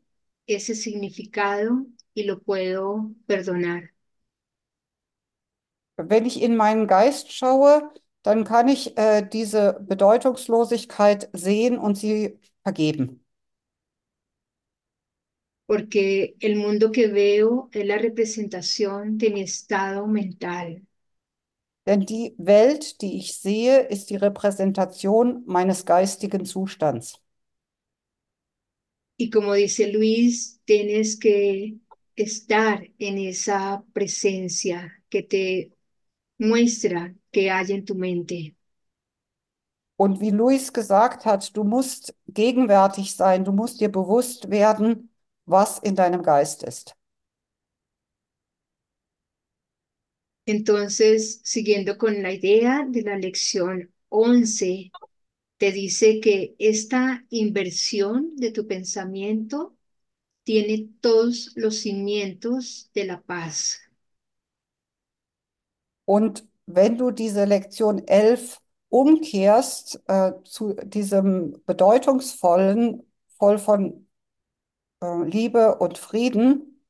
ese 0.47 0.75
significado 0.75 1.85
y 2.13 2.23
lo 2.25 2.41
puedo 2.41 3.11
perdonar. 3.27 3.91
Wenn 5.97 6.25
ich 6.25 6.41
in 6.41 6.55
meinen 6.57 6.87
Geist 6.87 7.31
schaue, 7.31 7.89
dann 8.23 8.43
kann 8.43 8.67
ich 8.67 8.97
äh, 8.97 9.21
diese 9.27 9.79
Bedeutungslosigkeit 9.87 11.29
sehen 11.33 11.77
und 11.77 11.95
sie 11.97 12.39
vergeben. 12.63 13.20
Porque 15.71 16.35
el 16.41 16.57
mundo 16.57 16.91
que 16.91 17.07
veo 17.07 17.69
es 17.71 17.85
la 17.85 17.97
representación 17.97 19.17
de 19.17 19.29
mi 19.29 19.39
estado 19.39 20.05
mental. 20.05 20.81
Denn 21.85 22.05
die 22.05 22.35
Welt, 22.37 23.01
die 23.01 23.17
ich 23.19 23.37
sehe, 23.37 23.79
ist 23.79 24.09
die 24.09 24.17
Repräsentation 24.17 25.43
meines 25.45 25.85
geistigen 25.85 26.45
Zustands. 26.45 27.21
Y 29.15 29.29
como 29.29 29.53
dice 29.53 29.87
Luis, 29.93 30.59
tienes 30.65 31.17
que 31.17 31.77
estar 32.17 32.85
en 32.99 33.17
esa 33.19 33.85
presencia 33.93 34.91
que 35.09 35.23
te 35.23 35.71
muestra 36.37 37.15
que 37.31 37.49
hay 37.49 37.71
en 37.71 37.85
tu 37.85 37.95
mente. 37.95 38.57
Und 39.95 40.19
wie 40.19 40.31
Luis 40.31 40.73
gesagt 40.73 41.25
hat, 41.25 41.55
du 41.55 41.63
musst 41.63 42.13
gegenwärtig 42.27 43.15
sein, 43.15 43.45
du 43.45 43.53
musst 43.53 43.79
dir 43.79 43.89
bewusst 43.89 44.49
werden, 44.49 45.10
was 45.45 45.79
in 45.79 45.95
deinem 45.95 46.23
Geist 46.23 46.63
ist. 46.63 46.95
Entonces, 50.45 51.39
siguiendo 51.43 51.97
con 51.97 52.21
la 52.21 52.33
idea 52.33 52.85
de 52.89 53.03
la 53.03 53.17
lección 53.17 53.93
11, 54.09 54.91
te 55.57 55.71
dice 55.71 56.19
que 56.19 56.55
esta 56.57 57.23
inversión 57.29 58.35
de 58.35 58.51
tu 58.51 58.67
pensamiento 58.67 59.75
tiene 60.43 60.89
todos 60.99 61.51
los 61.55 61.81
cimientos 61.81 62.89
de 62.93 63.05
la 63.05 63.21
paz. 63.21 63.79
Und 66.05 66.43
wenn 66.65 66.97
du 66.97 67.11
diese 67.11 67.45
Lektion 67.45 67.99
11 68.07 68.57
umkehrst 68.89 70.01
äh, 70.07 70.33
zu 70.43 70.73
diesem 70.83 71.61
bedeutungsvollen, 71.65 73.03
voll 73.37 73.59
von 73.59 74.07
äh, 75.01 75.23
Liebe 75.23 75.75
und 75.77 75.97
Frieden, 75.97 76.83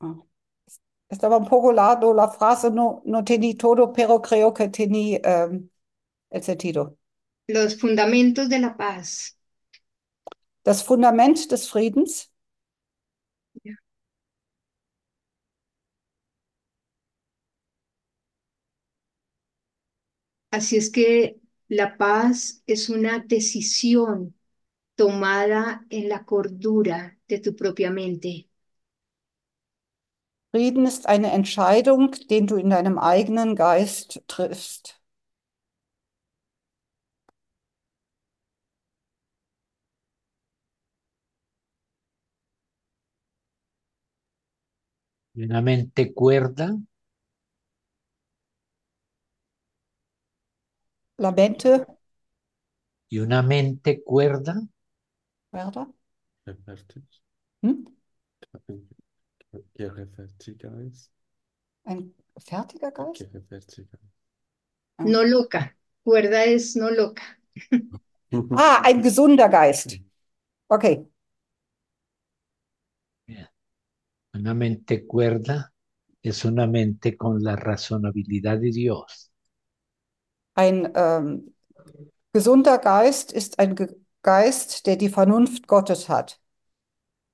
ah, 0.00 0.16
estaba 1.08 1.36
un 1.36 1.46
poco 1.46 1.72
largo 1.72 2.12
la 2.12 2.28
frase, 2.28 2.70
no, 2.70 3.02
no 3.04 3.24
tenía 3.24 3.56
todo, 3.56 3.92
pero 3.92 4.20
creo 4.20 4.52
que 4.52 4.68
tenía 4.68 5.20
ähm, 5.24 5.70
el 6.30 6.42
sentido. 6.42 6.96
Los 7.48 7.78
fundamentos 7.78 8.48
de 8.48 8.58
la 8.60 8.76
paz. 8.76 9.36
Das 10.62 10.82
Fundament 10.82 11.50
des 11.50 11.68
Friedens 11.68 12.30
Así 20.50 20.76
es 20.76 20.90
que 20.90 21.40
la 21.68 21.96
paz 21.96 22.62
es 22.66 22.90
una 22.90 23.20
decisión 23.20 24.34
tomada 25.00 25.62
en 25.90 26.08
la 26.12 26.20
cordura 26.24 27.00
de 27.28 27.38
tu 27.40 27.54
propia 27.56 27.90
mente. 27.90 28.34
Frieden 30.52 30.86
ist 30.86 31.06
eine 31.08 31.32
Entscheidung, 31.32 32.12
den 32.30 32.46
du 32.46 32.54
in 32.54 32.70
deinem 32.70 32.98
eigenen 32.98 33.56
Geist 33.56 34.22
triffst. 34.28 35.00
y 45.34 45.42
una 45.42 45.60
mente 45.60 46.14
cuerda 46.14 46.76
La 51.18 51.30
mente, 51.30 51.86
y 53.10 53.18
una 53.18 53.42
mente 53.42 54.02
cuerda 54.02 54.54
¿verdad? 55.50 55.88
Fertig. 56.64 57.04
Hm? 57.62 57.84
Gerefertiger 59.74 60.80
ist. 60.80 61.10
Ein 61.84 62.14
fertiger 62.38 62.90
Geist? 62.92 63.18
Gerefertiger. 63.20 63.98
No 64.98 65.22
loca. 65.22 65.70
Cuerda 66.04 66.44
es 66.44 66.76
no 66.76 66.90
loca. 66.90 67.22
Ah, 68.56 68.82
ein 68.84 69.02
gesunder 69.02 69.48
Geist. 69.48 69.98
Okay. 70.68 71.06
Una 74.32 74.54
mente 74.54 75.06
cuerda 75.06 75.72
es 76.22 76.44
una 76.44 76.66
mente 76.66 77.16
con 77.16 77.42
la 77.42 77.56
razonabilidad 77.56 78.58
de 78.58 78.70
Dios. 78.70 79.32
Ein 80.54 80.92
ähm, 80.94 81.54
gesunder 82.32 82.78
Geist 82.78 83.32
ist 83.32 83.58
ein 83.58 83.74
Ge 83.74 83.88
Geist, 84.22 84.86
der 84.86 84.96
die 84.96 85.10
Vernunft 85.10 85.66
Gottes 85.68 86.08
hat. 86.08 86.40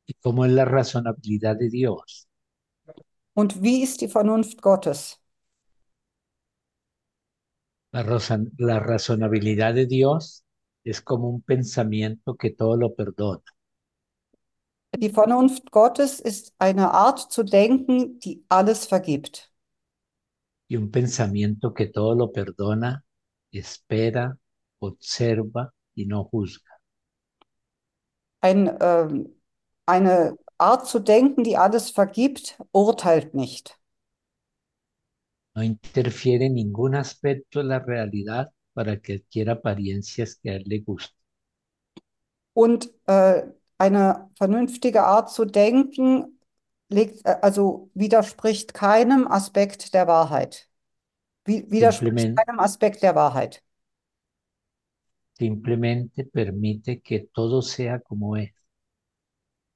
¿Y 0.04 0.14
cómo 0.14 0.44
es 0.44 0.50
la 0.50 0.64
razonabilidad 0.64 1.56
de 1.58 1.70
Dios? 1.70 2.28
Und 3.34 3.62
wie 3.62 3.82
ist 3.84 4.00
die 4.00 4.08
Vernunft 4.08 4.62
Gottes? 4.62 5.20
La, 7.96 8.02
razon- 8.04 8.52
la 8.58 8.78
razonabilidad 8.78 9.74
de 9.74 9.86
Dios 9.86 10.44
es 10.84 11.00
como 11.00 11.28
un 11.28 11.42
pensamiento 11.42 12.36
que 12.36 12.50
todo 12.52 12.76
lo 12.76 12.94
perdona. 12.94 13.42
Die 14.98 15.10
Vernunft 15.10 15.70
Gottes 15.70 16.18
ist 16.18 16.52
eine 16.58 16.90
Art 16.92 17.30
zu 17.30 17.44
denken, 17.44 18.18
die 18.18 18.44
alles 18.48 18.86
vergibt. 18.86 19.52
Y 20.68 20.76
un 20.76 20.90
pensamiento 20.92 21.74
que 21.74 21.86
todo 21.88 22.14
lo 22.14 22.32
perdona, 22.32 23.04
espera, 23.50 24.38
observa 24.80 25.72
y 25.94 26.06
no 26.06 26.24
juzga. 26.24 26.65
Ein, 28.40 28.76
ähm, 28.80 29.34
eine 29.86 30.36
Art 30.58 30.86
zu 30.86 30.98
denken, 30.98 31.44
die 31.44 31.56
alles 31.56 31.90
vergibt, 31.90 32.58
urteilt 32.72 33.34
nicht. 33.34 33.78
No 35.54 35.62
interfiere 35.62 36.44
en 36.44 36.54
ningún 36.54 36.94
aspecto 36.94 37.60
de 37.60 37.68
la 37.68 37.78
realidad 37.78 38.52
para 38.74 39.00
que 39.00 39.14
adquiera 39.14 39.54
apariencias 39.54 40.36
que 40.36 40.50
a 40.50 40.56
él 40.56 40.64
le 40.66 40.80
gusten. 40.80 41.16
Und 42.52 42.90
äh, 43.06 43.42
eine 43.78 44.30
vernünftige 44.36 45.04
Art 45.04 45.30
zu 45.30 45.44
denken 45.44 46.38
legt, 46.88 47.24
äh, 47.26 47.36
also 47.42 47.90
widerspricht 47.94 48.74
keinem 48.74 49.26
Aspekt 49.28 49.94
der 49.94 50.06
Wahrheit. 50.06 50.68
Wie, 51.44 51.70
widerspricht 51.70 52.36
keinem 52.36 52.60
Aspekt 52.60 53.02
der 53.02 53.14
Wahrheit. 53.14 53.62
Simplemente 55.38 56.24
permite 56.24 57.00
que 57.00 57.20
todo 57.20 57.62
sea 57.62 58.00
como 58.00 58.36
es. 58.36 58.52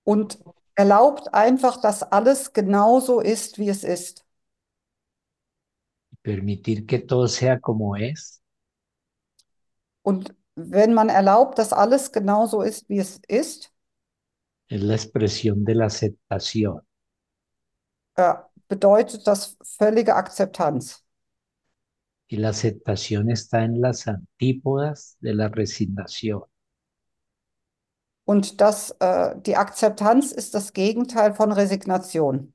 Und 0.05 0.39
erlaubt 0.75 1.35
einfach, 1.35 1.81
dass 1.81 2.03
alles 2.03 2.53
genauso 2.53 3.21
ist, 3.21 3.59
wie 3.59 3.69
es 3.69 3.85
ist. 3.85 4.25
Permitir 6.23 6.87
que 6.87 6.99
todo 6.99 7.27
sea 7.29 7.59
como 7.59 7.97
es 7.97 8.41
Und 10.03 10.35
wenn 10.57 10.95
man 10.95 11.09
erlaubt, 11.09 11.59
dass 11.59 11.73
alles 11.73 12.13
genauso 12.13 12.63
ist, 12.63 12.89
wie 12.89 12.99
es 12.99 13.21
ist, 13.29 13.73
es 14.69 14.81
la 14.83 14.95
expresión 14.95 15.65
de 15.67 15.75
la 15.75 15.85
aceptación. 15.87 16.81
äh, 18.17 18.35
bedeutet 18.69 19.27
das 19.27 19.57
völlige 19.63 20.15
Akzeptanz. 20.15 21.05
Y 22.33 22.37
la 22.37 22.51
aceptación 22.51 23.29
está 23.29 23.65
en 23.65 23.81
las 23.81 24.07
antípodas 24.07 25.17
de 25.21 25.35
la 25.35 25.49
resignación. 25.49 26.45
Und 28.25 28.61
das, 28.61 28.95
äh, 29.01 29.35
die 29.41 29.57
Akzeptanz 29.57 30.31
ist 30.31 30.55
das 30.55 30.73
Gegenteil 30.73 31.35
von 31.35 31.51
Resignation. 31.51 32.55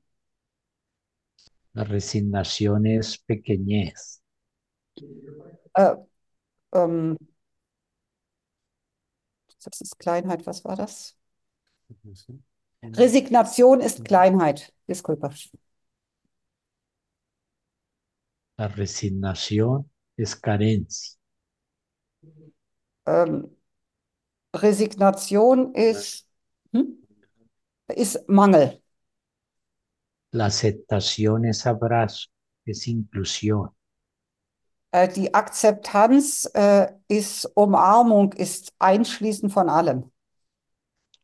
La 1.74 1.82
resignación 1.82 2.86
es 2.86 3.18
pequeñez. 3.18 4.22
Äh, 5.74 5.96
ähm, 6.72 7.18
das 9.62 9.82
ist 9.82 9.98
Kleinheit, 9.98 10.46
was 10.46 10.64
war 10.64 10.76
das? 10.76 11.18
Resignation 12.82 13.82
ist 13.82 14.06
Kleinheit. 14.06 14.72
Disculpa. 14.88 15.34
La 18.58 18.68
resignación 18.68 19.90
es 20.16 20.34
carencia. 20.36 21.18
Ähm, 23.06 23.56
Resignation 24.54 25.74
ist, 25.74 26.26
hm? 26.72 26.98
ist 27.88 28.28
Mangel. 28.28 28.82
La 30.32 30.46
aceptación 30.46 31.44
es 31.44 31.66
abrazo, 31.66 32.28
es 32.64 32.86
inclusión. 32.86 33.70
Äh, 34.90 35.08
die 35.08 35.32
Akzeptanz 35.34 36.50
äh, 36.54 36.88
ist 37.08 37.50
Umarmung, 37.54 38.32
ist 38.32 38.72
Einschließen 38.78 39.50
von 39.50 39.68
allem. 39.68 40.10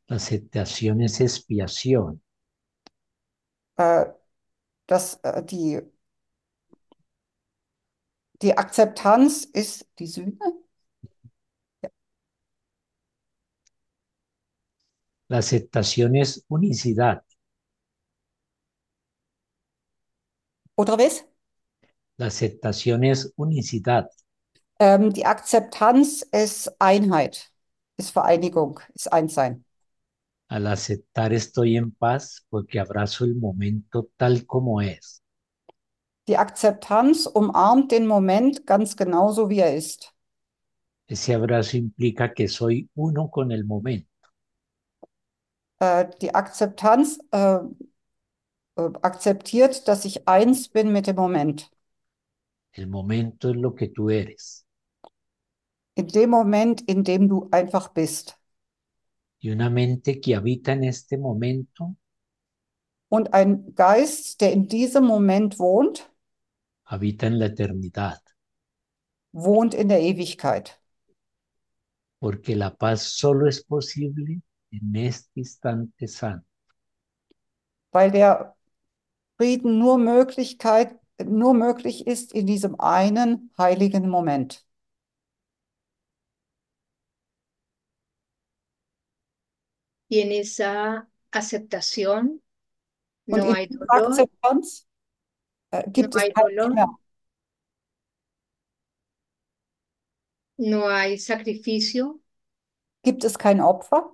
La 0.08 0.16
aceptación 0.16 1.00
es 1.00 1.20
expiación. 1.20 2.22
Äh, 3.76 4.06
das, 4.86 5.14
äh, 5.22 5.42
die, 5.42 5.80
die 8.42 8.56
Akzeptanz 8.58 9.44
ist 9.44 9.86
die 9.98 10.06
Sühne. 10.06 10.38
La 15.28 15.38
aceptación 15.38 16.14
es 16.16 16.44
unicidad. 16.48 17.24
Oder 20.76 20.98
was? 20.98 21.24
La 22.18 22.26
aceptación 22.26 23.04
es 23.04 23.32
unicidad. 23.36 24.10
Ähm, 24.78 25.12
die 25.12 25.24
Akzeptanz 25.24 26.22
ist 26.22 26.70
Einheit, 26.78 27.50
ist 27.96 28.10
Vereinigung, 28.10 28.80
ist 28.94 29.12
Einssein. 29.12 29.64
Al 30.48 30.66
aceptar 30.66 31.32
estoy 31.32 31.76
en 31.76 31.92
paz 31.92 32.44
porque 32.50 32.78
abrazo 32.78 33.24
el 33.24 33.36
momento 33.36 34.10
tal 34.18 34.44
como 34.44 34.82
es. 34.82 35.22
Die 36.32 36.38
Akzeptanz 36.38 37.26
umarmt 37.26 37.92
den 37.92 38.06
Moment 38.06 38.66
ganz 38.66 38.96
genauso, 38.96 39.50
wie 39.50 39.58
er 39.58 39.76
ist. 39.76 40.14
Ese 41.06 41.34
abrazo 41.36 41.76
implica 41.76 42.28
que 42.28 42.48
soy 42.48 42.88
uno 42.94 43.28
con 43.28 43.50
el 43.50 43.64
momento. 43.64 44.08
Äh, 45.78 46.08
die 46.22 46.34
Akzeptanz 46.34 47.18
äh, 47.32 47.56
äh, 47.56 48.90
akzeptiert, 49.02 49.86
dass 49.88 50.06
ich 50.06 50.26
eins 50.26 50.70
bin 50.70 50.90
mit 50.90 51.06
dem 51.06 51.16
Moment. 51.16 51.70
El 52.70 52.86
momento 52.86 53.50
es 53.50 53.56
lo 53.56 53.74
que 53.74 53.88
tú 53.88 54.08
eres. 54.08 54.64
In 55.96 56.06
dem 56.06 56.30
Moment, 56.30 56.80
in 56.80 57.04
dem 57.04 57.28
du 57.28 57.46
einfach 57.50 57.88
bist. 57.88 58.38
Y 59.38 59.50
una 59.50 59.68
mente 59.68 60.18
que 60.18 60.34
habita 60.34 60.72
en 60.72 60.84
este 60.84 61.18
momento 61.18 61.94
Und 63.10 63.34
ein 63.34 63.74
Geist, 63.74 64.40
der 64.40 64.54
in 64.54 64.68
diesem 64.68 65.04
Moment 65.04 65.58
wohnt, 65.58 66.10
habita 66.84 67.26
en 67.26 67.38
la 67.38 67.46
eternidad. 67.46 68.20
wohnt 69.32 69.74
in 69.74 69.88
der 69.88 70.00
Ewigkeit. 70.00 70.78
Porque 72.20 72.54
la 72.54 72.70
paz 72.70 73.16
solo 73.18 73.46
es 73.46 73.64
posible 73.64 74.42
en 74.70 74.94
este 74.94 75.40
instante 75.40 76.06
santo. 76.06 76.46
Weil 77.90 78.10
der 78.10 78.56
Frieden 79.36 79.78
nur 79.78 79.98
Möglichkeit, 79.98 80.98
nur 81.22 81.54
möglich 81.54 82.06
ist 82.06 82.32
in 82.32 82.46
diesem 82.46 82.78
einen 82.78 83.50
heiligen 83.58 84.08
Moment. 84.08 84.64
Y 90.08 90.20
en 90.20 90.30
esa 90.30 91.06
aceptación 91.30 92.42
Und 93.26 93.38
no 93.38 93.48
in 93.48 93.54
hay 93.54 93.66
dieser 93.66 93.86
dolor, 93.86 94.08
Akzeptanz 94.08 94.86
äh, 95.72 95.84
gibt 95.90 96.14
No 96.14 96.16
es 96.16 96.24
hay 96.24 96.32
dolor. 96.34 96.70
Schmerz. 96.70 96.90
no 100.58 100.88
hay 100.88 101.18
sacrificio, 101.18 102.20
Gibt 103.04 103.22
es 103.24 103.38
kein 103.38 103.60
Opfer? 103.60 104.10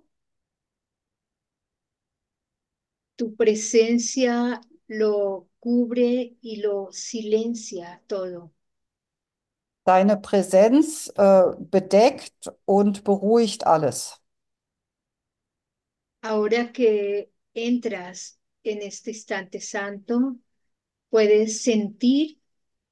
tu 3.16 3.34
presencia 3.36 4.60
lo 4.86 5.48
cubre 5.60 6.36
y 6.40 6.56
lo 6.62 6.88
silencia 6.92 8.02
todo. 8.06 8.52
Deine 9.84 10.16
Präsenz 10.18 11.08
äh, 11.16 11.42
bedeckt 11.58 12.52
und 12.64 13.02
beruhigt 13.04 13.66
alles. 13.66 14.20
Ahora 16.22 16.72
que 16.72 17.30
entras 17.54 18.38
en 18.64 18.82
este 18.82 19.10
instante 19.10 19.60
santo, 19.60 20.36
puedes 21.10 21.62
sentir 21.62 22.38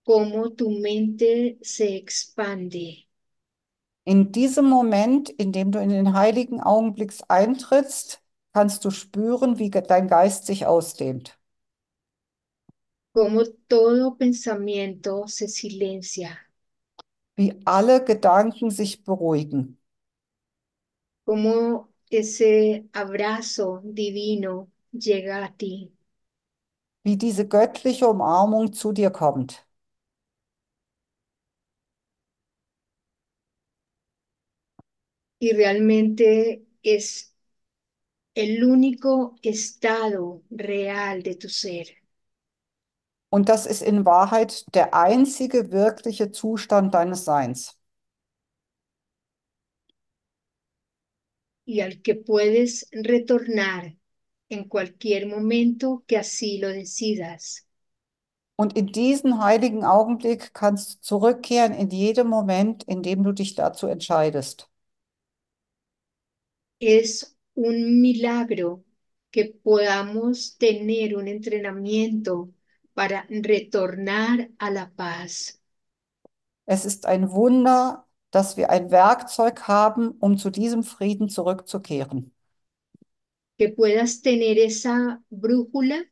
cómo 0.04 0.52
tu 0.52 0.70
mente 0.70 1.58
se 1.62 1.96
expande. 1.96 3.08
In 4.04 4.32
diesem 4.32 4.64
Moment, 4.70 5.28
in 5.28 5.52
dem 5.52 5.70
du 5.70 5.78
in 5.80 5.90
den 5.90 6.14
heiligen 6.14 6.62
Augenblick 6.62 7.12
eintrittst, 7.28 8.22
kannst 8.54 8.82
du 8.86 8.90
spüren, 8.90 9.58
wie 9.58 9.70
dein 9.70 10.08
Geist 10.08 10.46
sich 10.46 10.64
ausdehnt. 10.66 11.38
cómo 13.12 13.42
todo 13.66 14.16
pensamiento 14.16 15.26
se 15.26 15.48
silencia, 15.48 16.38
Wie 17.34 17.58
alle 17.64 18.04
Gedanken 18.04 18.70
sich 18.70 19.02
beruhigen. 19.02 19.78
cómo 21.24 21.92
ese 22.10 22.88
abrazo 22.92 23.80
divino 23.84 24.70
llega 24.92 25.44
a 25.44 25.54
ti. 25.56 25.92
Wie 27.06 27.16
diese 27.16 27.46
göttliche 27.46 28.08
Umarmung 28.08 28.72
zu 28.72 28.90
dir 28.90 29.10
kommt. 29.10 29.64
Y 35.38 35.52
realmente 35.52 36.66
es 36.82 37.32
el 38.34 38.64
único 38.64 39.36
estado 39.40 40.42
real 40.50 41.22
de 41.22 41.36
tu 41.36 41.48
ser. 41.48 41.86
Und 43.30 43.48
das 43.48 43.66
ist 43.66 43.82
in 43.82 44.04
Wahrheit 44.04 44.64
der 44.74 44.92
einzige 44.92 45.70
wirkliche 45.70 46.32
Zustand 46.32 46.92
deines 46.92 47.24
Seins. 47.24 47.78
y 51.66 51.80
al 51.80 52.00
que 52.00 52.14
puedes 52.14 52.88
retornar 52.92 53.96
en 54.48 54.64
cualquier 54.68 55.26
momento 55.26 56.04
que 56.06 56.16
así 56.18 56.58
lo 56.58 56.68
decidas. 56.68 57.66
Und 58.58 58.76
in 58.76 58.86
diesen 58.88 59.38
heiligen 59.42 59.82
Augenblick 59.84 60.52
kannst 60.54 60.94
du 60.94 61.00
zurückkehren 61.00 61.72
in 61.72 61.88
jedem 61.90 62.28
Moment, 62.28 62.84
in 62.84 63.02
dem 63.02 63.22
du 63.22 63.32
dich 63.32 63.54
dazu 63.54 63.86
entscheidest. 63.86 64.68
Es 66.80 67.36
un 67.54 68.00
milagro 68.00 68.82
que 69.30 69.44
podamos 69.62 70.56
tener 70.58 71.16
un 71.16 71.28
entrenamiento 71.28 72.52
para 72.94 73.26
retornar 73.28 74.48
a 74.58 74.70
la 74.70 74.90
paz. 74.94 75.60
Es 76.64 76.84
ist 76.84 77.06
ein 77.06 77.30
Wunder, 77.32 78.06
dass 78.30 78.56
wir 78.56 78.70
ein 78.70 78.90
Werkzeug 78.92 79.66
haben, 79.68 80.10
um 80.20 80.38
zu 80.38 80.50
diesem 80.50 80.82
Frieden 80.84 81.28
zurückzukehren. 81.28 82.32
Que 83.58 83.68
puedas 83.68 84.22
tener 84.22 84.58
esa 84.58 85.22
brújula 85.30 86.10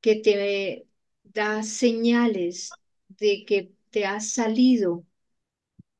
que 0.00 0.14
te 0.16 0.86
da 1.24 1.62
señales 1.62 2.80
de 3.08 3.44
que 3.46 3.72
te 3.90 4.06
has 4.06 4.30
salido, 4.32 5.04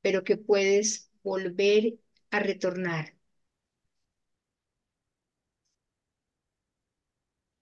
pero 0.03 0.25
que 0.25 0.37
puedes 0.39 1.11
volver 1.25 1.99
a 2.33 2.41
retornar. 2.41 3.17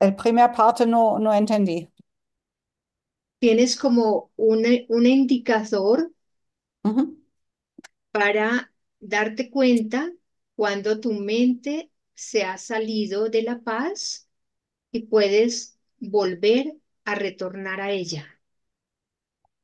El 0.01 0.15
primer 0.17 0.53
parte 0.53 0.87
no, 0.87 1.19
no 1.19 1.33
entendí. 1.33 1.91
Tienes 3.41 3.77
como 3.77 4.31
un, 4.37 4.65
un 4.89 5.07
indicador 5.07 6.13
para 8.11 8.73
darte 9.01 9.51
cuenta 9.51 10.13
cuando 10.57 11.01
tu 11.01 11.13
mente 11.13 11.92
se 12.23 12.45
ha 12.45 12.57
salido 12.59 13.29
de 13.29 13.43
la 13.43 13.61
paz 13.61 14.29
y 14.93 15.05
puedes 15.07 15.79
volver 16.01 16.77
a 17.05 17.15
retornar 17.15 17.81
a 17.81 17.91
ella. 17.93 18.27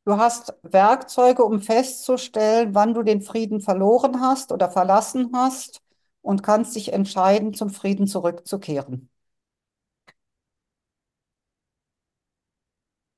Du 0.04 0.16
hast 0.16 0.54
Werkzeuge, 0.62 1.44
um 1.44 1.60
festzustellen, 1.60 2.74
wann 2.74 2.94
du 2.94 3.02
den 3.04 3.20
Frieden 3.22 3.60
verloren 3.60 4.20
hast 4.20 4.50
oder 4.52 4.70
verlassen 4.70 5.30
hast 5.34 5.82
und 6.22 6.42
kannst 6.42 6.74
dich 6.74 6.92
entscheiden, 6.92 7.54
zum 7.54 7.70
Frieden 7.70 8.06
zurückzukehren. 8.08 9.08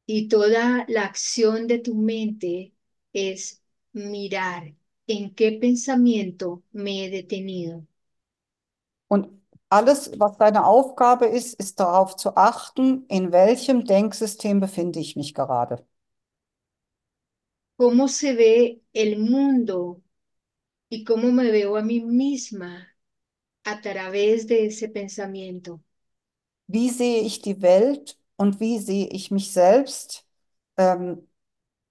Y 0.07 0.29
toda 0.29 0.85
la 0.89 1.05
acción 1.05 1.67
de 1.67 1.79
tu 1.79 1.95
mente 1.95 2.75
es 3.15 3.63
mirar 3.93 4.75
en 5.07 5.35
qué 5.35 5.53
pensamiento 5.53 6.63
me 6.73 7.05
he 7.05 7.11
detenido. 7.11 7.87
Und 9.11 9.29
alles, 9.69 10.13
was 10.19 10.37
deine 10.39 10.65
Aufgabe 10.65 11.27
ist, 11.27 11.55
ist 11.55 11.81
darauf 11.81 12.17
zu 12.17 12.37
achten, 12.37 13.05
in 13.09 13.33
welchem 13.33 13.85
Denksystem 13.85 14.61
befinde 14.61 15.01
ich 15.01 15.17
mich 15.17 15.35
gerade. 15.35 15.85
cómo 17.81 18.09
se 18.09 18.35
ve 18.35 18.83
el 18.93 19.19
mundo 19.19 20.03
y 20.91 21.03
cómo 21.03 21.33
me 21.33 21.51
veo 21.51 21.77
a 21.77 21.83
mí 21.83 22.03
misma 22.03 22.87
a 23.65 23.81
través 23.81 24.47
de 24.47 24.67
ese 24.67 24.91
pensamiento. 24.91 25.81
Wie 26.67 26.91
sehe 26.91 27.23
ich 27.23 27.41
die 27.41 27.63
Welt 27.63 28.19
und 28.37 28.61
wie 28.61 28.79
sehe 28.79 29.09
ich 29.09 29.31
mich 29.31 29.53
selbst 29.53 30.27
ähm, 30.77 31.27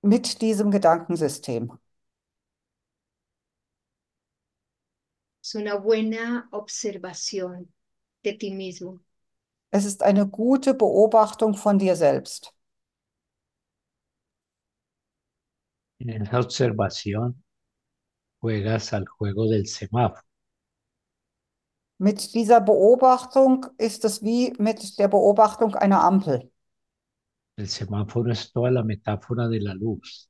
mit 0.03 0.43
diesem 0.43 0.69
Gedankensystem? 0.69 1.71
Es 5.49 5.55
una 5.55 5.77
buena 5.77 6.47
observación 6.51 7.73
de 8.23 8.33
ti 8.33 8.51
mismo. 8.51 8.99
Es 9.71 9.83
ist 9.83 10.03
eine 10.03 10.27
gute 10.27 10.75
Beobachtung 10.75 11.55
von 11.55 11.79
dir 11.79 11.95
selbst. 11.95 12.53
En 15.97 16.09
esa 16.09 16.39
observación 16.39 17.43
juegas 18.39 18.93
al 18.93 19.07
juego 19.07 19.47
del 19.49 19.65
semáforo. 19.65 20.21
Mit 21.97 22.35
dieser 22.35 22.62
Beobachtung 22.62 23.65
ist 23.79 24.05
es 24.05 24.21
wie 24.21 24.53
mit 24.59 24.99
der 24.99 25.07
Beobachtung 25.07 25.73
einer 25.73 26.03
Ampel. 26.03 26.51
El 27.55 27.67
semáforo 27.67 28.29
es 28.29 28.51
toda 28.53 28.69
la 28.69 28.83
metáfora 28.83 29.47
de 29.47 29.57
la 29.57 29.73
luz. 29.73 30.29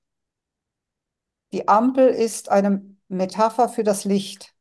Die 1.51 1.67
Ampel 1.67 2.08
ist 2.08 2.47
eine 2.47 2.95
Metapher 3.10 3.67
für 3.67 3.84
das 3.84 4.05
Licht. 4.05 4.55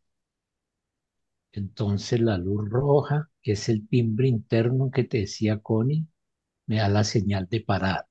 Entonces 1.52 2.20
la 2.20 2.38
luz 2.38 2.68
roja, 2.68 3.30
que 3.42 3.52
es 3.52 3.68
el 3.68 3.88
timbre 3.88 4.28
interno 4.28 4.90
que 4.90 5.04
te 5.04 5.18
decía 5.18 5.60
Connie, 5.60 6.06
me 6.66 6.76
da 6.76 6.88
la 6.88 7.04
señal 7.04 7.48
de 7.48 7.60
parar. 7.60 8.06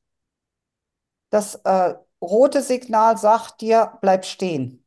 Das 1.30 1.56
äh, 1.65 1.95
rote 2.21 2.62
Signal 2.62 3.17
sagt 3.17 3.62
dir, 3.62 3.97
bleib 4.02 4.23
stehen. 4.23 4.84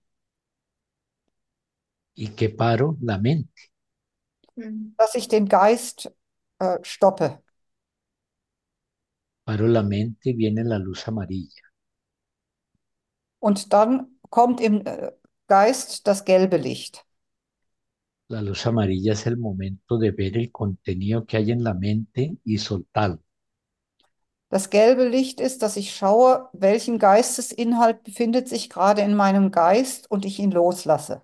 ¿Y 2.15 2.29
qué 2.29 2.49
paro? 2.49 2.97
La 3.01 3.19
mente. 3.19 3.71
Mm. 4.57 4.95
Dass 4.97 5.15
ich 5.15 5.29
den 5.29 5.49
Geist 5.49 6.13
äh, 6.59 6.79
stoppe. 6.83 7.43
Paro 9.45 9.67
la 9.67 9.83
mente 9.83 10.31
y 10.31 10.35
viene 10.35 10.65
la 10.65 10.79
luz 10.79 11.07
amarilla. 11.09 11.63
Und 13.39 13.73
dann 13.73 14.19
kommt 14.29 14.61
im 14.61 14.85
äh, 14.87 15.13
Geist 15.47 16.07
das 16.07 16.25
gelbe 16.25 16.57
Licht. 16.57 17.05
La 18.31 18.41
luz 18.41 18.67
amarilla 18.67 19.13
es 19.13 19.27
el 19.27 19.37
momento 19.37 19.99
de 19.99 20.11
ver 20.11 20.39
el 20.39 20.51
contenido 20.51 21.27
que 21.27 21.37
hay 21.37 21.51
en 21.51 21.63
la 21.63 21.75
mente 21.75 22.39
y 22.45 22.57
soltarlo. 22.57 23.23
Das 24.49 24.71
gelbe 24.71 25.09
Licht 25.09 25.41
ist, 25.41 25.63
dass 25.63 25.77
ich 25.77 25.95
schaue, 25.95 26.49
welchen 26.53 26.99
Geistesinhalt 26.99 28.03
befindet 28.05 28.49
sich 28.49 28.71
gerade 28.71 29.03
in 29.03 29.15
meinem 29.15 29.51
Geist 29.51 30.11
und 30.11 30.25
ich 30.25 30.39
ihn 30.39 30.51
loslasse. 30.51 31.23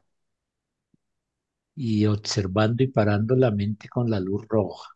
Y 1.76 2.06
observando 2.06 2.82
y 2.82 2.88
parando 2.88 3.34
la 3.36 3.50
mente 3.50 3.88
con 3.88 4.10
la 4.10 4.18
luz 4.18 4.46
roja. 4.48 4.90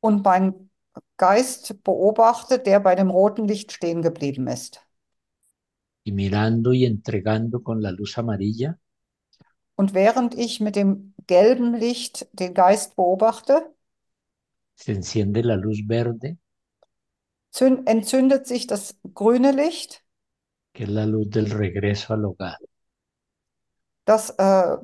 Und 0.00 0.24
mein 0.24 0.70
Geist 1.16 1.82
beobachte, 1.84 2.58
der 2.58 2.80
bei 2.80 2.94
dem 2.94 3.10
roten 3.10 3.46
Licht 3.46 3.72
stehen 3.72 4.02
geblieben 4.02 4.46
ist. 4.46 4.80
Y 6.04 6.12
mirando 6.12 6.72
y 6.72 6.86
entregando 6.86 7.62
con 7.62 7.82
la 7.82 7.90
luz 7.90 8.16
amarilla, 8.18 8.78
Und 9.80 9.94
während 9.94 10.34
ich 10.34 10.60
mit 10.60 10.76
dem 10.76 11.14
gelben 11.26 11.72
Licht 11.72 12.28
den 12.34 12.52
Geist 12.52 12.96
beobachte, 12.96 13.74
verde, 14.76 16.36
zünd, 17.50 17.88
entzündet 17.88 18.46
sich 18.46 18.66
das 18.66 18.98
grüne 19.14 19.52
Licht, 19.52 20.04
que 20.74 20.84
es 20.84 20.90
la 20.90 21.04
luz 21.04 21.30
del 21.30 21.50
regreso 21.50 22.12
al 22.12 22.26
hogar. 22.26 22.58
das, 24.04 24.28
äh, 24.36 24.76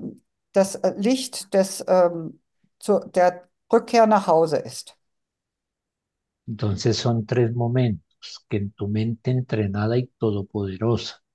das 0.52 0.76
äh, 0.76 0.94
Licht 0.96 1.52
des, 1.52 1.84
ähm, 1.86 2.40
zu, 2.78 3.00
der 3.00 3.50
Rückkehr 3.70 4.06
nach 4.06 4.26
Hause 4.26 4.56
ist. 4.56 4.96
Entonces 6.48 6.96
son 6.96 7.26
tres 7.26 7.54
momentos 7.54 8.46
que 8.48 8.56
en 8.56 8.72
tu 8.72 8.88
mente 8.88 9.30
entrenada 9.30 9.98
y 9.98 10.10
todopoderosa 10.18 11.25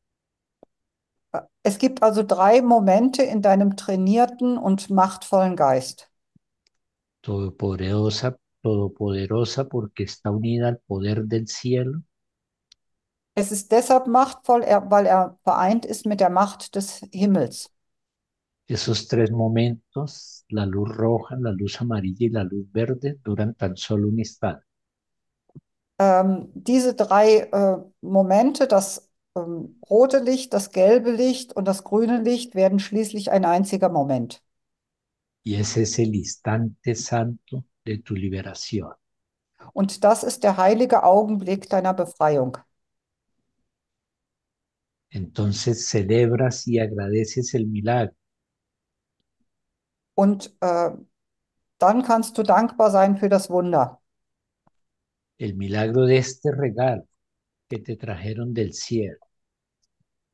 Es 1.63 1.79
gibt 1.79 2.03
also 2.03 2.21
drei 2.21 2.61
Momente 2.61 3.23
in 3.23 3.41
deinem 3.41 3.75
trainierten 3.75 4.59
und 4.59 4.91
machtvollen 4.91 5.55
Geist. 5.55 6.11
todopoderosa, 7.23 8.37
todopoderosa 8.61 9.67
porque 9.67 10.03
está 10.03 10.29
unida 10.29 10.67
al 10.67 10.77
poder 10.87 11.23
del 11.23 11.47
cielo, 11.47 12.03
Es 13.35 13.51
ist 13.51 13.73
deshalb 13.73 14.07
machtvoll, 14.07 14.61
weil 14.61 15.05
er 15.05 15.37
vereint 15.43 15.85
ist 15.85 16.05
mit 16.05 16.21
der 16.21 16.29
Macht 16.29 16.75
des 16.75 17.01
Himmels. 17.11 17.69
esos 18.67 19.07
tres 19.07 19.29
momentos, 19.29 20.45
la 20.49 20.65
luz 20.65 20.89
roja, 20.97 21.35
la 21.39 21.51
luz 21.51 21.79
amarilla 21.79 22.25
y 22.25 22.29
la 22.29 22.43
luz 22.43 22.65
verde, 22.71 23.19
duran 23.23 23.53
tan 23.53 23.77
solo 23.77 24.07
un 24.07 24.17
instante. 24.17 24.65
Ähm, 25.99 26.49
diese 26.55 26.95
drei 26.95 27.39
äh, 27.51 27.77
Momente, 28.01 28.67
das 28.67 29.09
ähm, 29.35 29.79
rote 29.89 30.19
Licht, 30.19 30.53
das 30.53 30.71
gelbe 30.71 31.11
Licht 31.11 31.53
und 31.55 31.65
das 31.65 31.83
grüne 31.83 32.21
Licht, 32.21 32.55
werden 32.55 32.79
schließlich 32.79 33.31
ein 33.31 33.45
einziger 33.45 33.89
Moment. 33.89 34.41
Y 35.43 35.55
ese 35.55 35.81
es 35.81 35.97
el 35.99 36.13
instante 36.15 36.95
santo 36.95 37.63
de 37.85 37.97
tu 38.01 38.15
liberación. 38.15 38.93
Und 39.73 40.03
das 40.03 40.23
ist 40.23 40.43
der 40.43 40.57
heilige 40.57 41.03
Augenblick 41.03 41.69
deiner 41.69 41.93
Befreiung. 41.93 42.57
Entonces 45.09 45.87
celebras 45.89 46.65
y 46.67 46.79
agradeces 46.79 47.53
el 47.53 47.67
milagro 47.67 48.15
Und 50.13 50.55
äh, 50.61 50.91
dann 51.79 52.03
kannst 52.03 52.37
du 52.37 52.43
dankbar 52.43 52.91
sein 52.91 53.17
für 53.17 53.29
das 53.29 53.49
Wunder. 53.49 54.01
el 55.39 55.55
milagro 55.55 56.05
de 56.05 56.17
este 56.19 56.51
regalo 56.57 57.03
que 57.71 57.79
te 57.79 57.95
trajeron 57.95 58.53
del 58.53 58.73
cielo. 58.73 59.17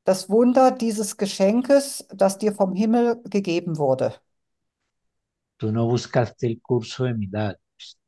Das 0.04 0.28
Wunder 0.28 0.72
dieses 0.72 1.18
Geschenkes, 1.18 2.08
das 2.10 2.40
dir 2.40 2.52
vom 2.52 2.74
Himmel 2.74 3.22
gegeben 3.26 3.78
wurde. 3.78 4.16
Tú 5.58 5.72
no 5.72 5.88
buscaste 5.88 6.48
el 6.48 6.60
curso 6.60 7.04
de 7.04 7.14
milagros. 7.14 8.00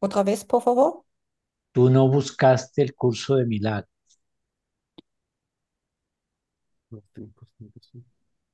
Otra 0.00 0.22
vez, 0.22 0.44
por 0.44 0.60
favor. 0.62 1.04
Tú 1.72 1.88
no 1.88 2.08
buscaste 2.08 2.82
el 2.82 2.94
curso 2.94 3.36
de 3.36 3.46
milagros. 3.46 3.88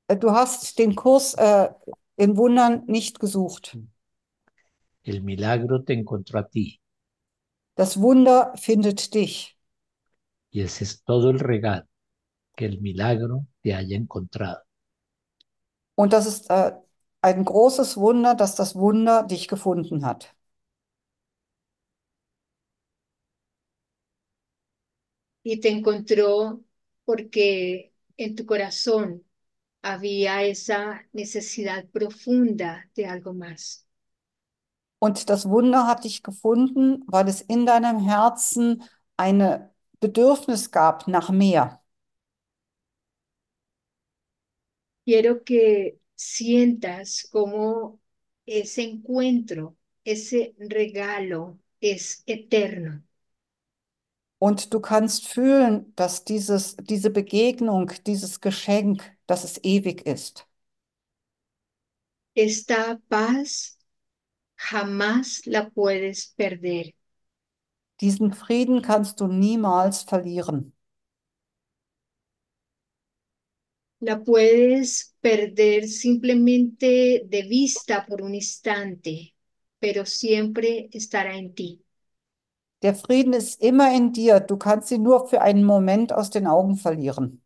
Du 0.07 0.31
hast 0.31 0.79
den 0.79 0.95
Kurs 0.95 1.33
äh, 1.33 1.69
in 2.15 2.37
Wundern 2.37 2.85
nicht 2.85 3.19
gesucht. 3.19 3.77
El 5.03 5.21
milagro 5.21 5.83
te 5.83 5.93
encontró 5.93 6.39
a 6.39 6.47
ti. 6.47 6.81
Das 7.81 7.99
Wunder 7.99 8.53
findet 8.57 9.15
dich. 9.15 9.57
Y 10.51 10.61
ese 10.61 10.83
es 10.83 11.03
todo 11.03 11.31
el 11.31 11.39
regalo, 11.39 11.87
que 12.55 12.65
el 12.65 12.79
milagro 12.79 13.47
te 13.63 13.73
haya 13.73 13.97
encontrado. 13.97 14.61
Und 15.95 16.13
das 16.13 16.27
ist 16.27 16.51
äh, 16.51 16.73
ein 17.21 17.43
großes 17.43 17.97
Wunder, 17.97 18.35
dass 18.35 18.53
das 18.55 18.75
Wunder 18.75 19.23
dich 19.23 19.47
gefunden 19.47 20.05
hat. 20.05 20.35
Y 25.41 25.59
te 25.59 25.69
encontró 25.69 26.61
porque 27.03 27.93
en 28.15 28.35
tu 28.35 28.45
corazón 28.45 29.25
había 29.81 30.43
esa 30.43 31.01
necesidad 31.13 31.89
profunda 31.89 32.87
de 32.95 33.07
algo 33.07 33.33
más. 33.33 33.87
Und 35.03 35.31
das 35.31 35.49
Wunder 35.49 35.87
hat 35.87 36.03
dich 36.03 36.21
gefunden, 36.21 37.03
weil 37.07 37.27
es 37.27 37.41
in 37.41 37.65
deinem 37.65 37.99
Herzen 37.99 38.83
ein 39.17 39.67
Bedürfnis 39.99 40.69
gab 40.69 41.07
nach 41.07 41.31
mehr. 41.31 41.81
Quiero 45.03 45.43
que 45.43 45.97
sientas 46.15 47.27
cómo 47.31 47.99
ese 48.45 48.83
encuentro, 48.83 49.75
ese 50.05 50.53
regalo 50.59 51.57
es 51.79 52.21
eterno. 52.27 53.01
Und 54.37 54.71
du 54.75 54.79
kannst 54.79 55.27
fühlen, 55.27 55.93
dass 55.95 56.25
dieses, 56.25 56.75
diese 56.77 57.09
Begegnung, 57.09 57.91
dieses 58.05 58.39
Geschenk, 58.39 59.01
dass 59.25 59.43
es 59.43 59.63
ewig 59.63 60.05
ist. 60.05 60.47
Esta 62.35 62.99
paz 63.09 63.77
jamás 64.69 65.41
la 65.47 65.69
puedes 65.69 66.33
perder. 66.37 66.93
Diesen 68.01 68.33
Frieden 68.33 68.81
kannst 68.81 69.19
du 69.21 69.27
niemals 69.27 70.03
verlieren. 70.11 70.73
La 73.99 74.21
puedes 74.23 75.15
perder 75.21 75.87
simplemente 75.87 77.23
de 77.25 77.43
vista 77.43 78.05
por 78.05 78.21
un 78.21 78.35
instante, 78.35 79.33
pero 79.79 80.05
siempre 80.05 80.89
estará 80.91 81.37
en 81.37 81.53
ti. 81.55 81.81
Der 82.83 82.93
Frieden 82.95 83.33
ist 83.33 83.61
immer 83.61 83.91
in 83.95 84.13
dir. 84.13 84.39
Du 84.39 84.57
kannst 84.57 84.91
ihn 84.91 85.03
nur 85.03 85.27
für 85.27 85.41
einen 85.41 85.63
Moment 85.63 86.13
aus 86.13 86.29
den 86.29 86.45
Augen 86.47 86.75
verlieren. 86.77 87.41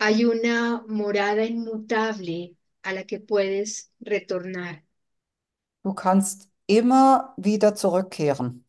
Hay 0.00 0.24
una 0.26 0.84
morada 0.86 1.44
inmutable 1.44 2.56
a 2.82 2.92
la 2.92 3.04
que 3.06 3.20
puedes 3.20 3.92
retornar. 4.00 4.84
Du 5.84 5.94
kannst 5.94 6.48
immer 6.66 7.34
wieder 7.36 7.74
zurückkehren. 7.76 8.64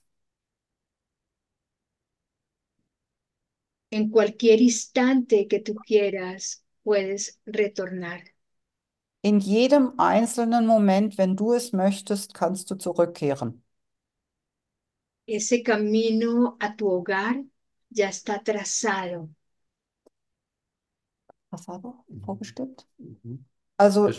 En 3.91 4.10
cualquier 4.10 4.62
instante 4.62 5.47
que 5.47 5.60
tú 5.62 5.76
quieras, 5.76 6.65
puedes 6.84 7.39
retornar. 7.45 8.23
In 9.21 9.39
jedem 9.41 9.99
einzelnen 9.99 10.65
Moment, 10.65 11.17
wenn 11.17 11.36
du 11.36 11.52
es 11.54 11.73
möchtest, 11.73 12.34
kannst 12.34 12.71
du 12.71 12.76
zurückkehren. 12.76 13.62
Ese 15.38 15.58
camino 15.69 16.56
a 16.65 16.69
tu 16.78 16.88
hogar 16.93 17.36
ya 17.89 18.08
está 18.10 18.41
trazado. 18.43 19.30
Da? 21.52 21.93
Vorbestimmt? 22.26 22.86
Mhm. 22.97 23.45
Also 23.83 24.09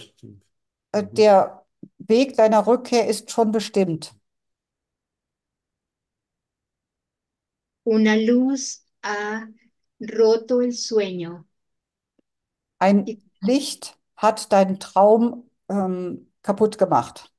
äh, 0.92 1.04
Mhm. 1.10 1.16
der 1.16 1.64
Weg 1.98 2.36
deiner 2.36 2.66
Rückkehr 2.66 3.06
ist 3.08 3.30
schon 3.30 3.52
bestimmt. 3.52 4.14
Una 7.92 8.14
luz 8.16 8.64
ha 9.12 9.16
roto 10.18 10.60
el 10.68 10.72
sueño 10.84 11.32
Ein 12.78 13.20
Licht 13.40 13.98
hat 14.16 14.52
deinen 14.52 14.78
Traum 14.80 15.50
ähm, 15.68 16.32
kaputt 16.42 16.78
gemacht. 16.78 17.32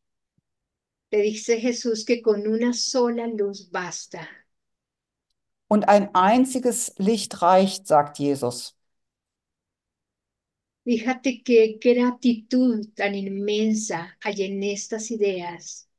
te 1.10 1.18
dice 1.22 1.56
Jesús 1.60 2.06
que 2.06 2.22
con 2.22 2.46
una 2.48 2.72
sola 2.74 3.26
luz 3.28 3.64
basta. 3.72 4.28
Und 5.68 5.88
ein 5.90 6.14
einziges 6.16 6.94
Licht 6.98 7.42
reicht, 7.44 7.86
sagt 7.88 8.18
Jesus. 8.20 8.75
Fíjate 10.86 11.42
qué 11.44 11.78
gratitud 11.82 12.94
tan 12.96 13.16
inmensa 13.16 14.18
hay 14.24 14.44
en 14.44 14.64
estas 14.64 15.12
ideas. 15.12 15.90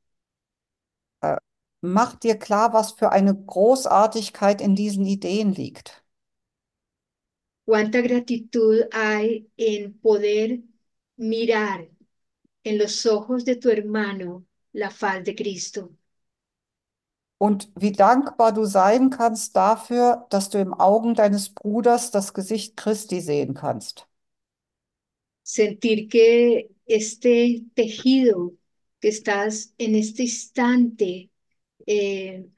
Äh, 1.21 1.37
mach 1.81 2.15
dir 2.15 2.37
klar, 2.39 2.73
was 2.73 2.93
für 2.93 3.11
eine 3.11 3.35
Großartigkeit 3.35 4.61
in 4.61 4.75
diesen 4.75 5.05
Ideen 5.05 5.53
liegt. 5.53 6.03
Cuánta 7.65 8.01
gratitud 8.01 8.87
hay 8.93 9.49
en 9.57 9.99
poder 9.99 10.59
mirar 11.17 11.89
en 12.63 12.77
los 12.77 13.05
ojos 13.05 13.43
de 13.45 13.55
tu 13.57 13.69
hermano 13.69 14.45
la 14.73 14.89
faz 14.89 15.23
de 15.23 15.35
Cristo. 15.35 15.91
Und 17.39 17.69
wie 17.75 17.91
dankbar 17.91 18.51
du 18.51 18.65
sein 18.65 19.09
kannst 19.09 19.55
dafür, 19.55 20.25
dass 20.29 20.49
du 20.49 20.59
im 20.59 20.73
Augen 20.73 21.13
deines 21.13 21.49
Bruders 21.53 22.09
das 22.11 22.33
Gesicht 22.33 22.77
Christi 22.77 23.21
sehen 23.21 23.53
kannst. 23.53 24.06
Sentir 25.47 26.09
que 26.09 26.69
este 26.85 27.63
tejido 27.73 28.53
que 28.99 29.07
estás 29.07 29.73
en 29.77 29.95
este 29.95 30.23
instante 30.23 31.29
eh, 31.85 32.49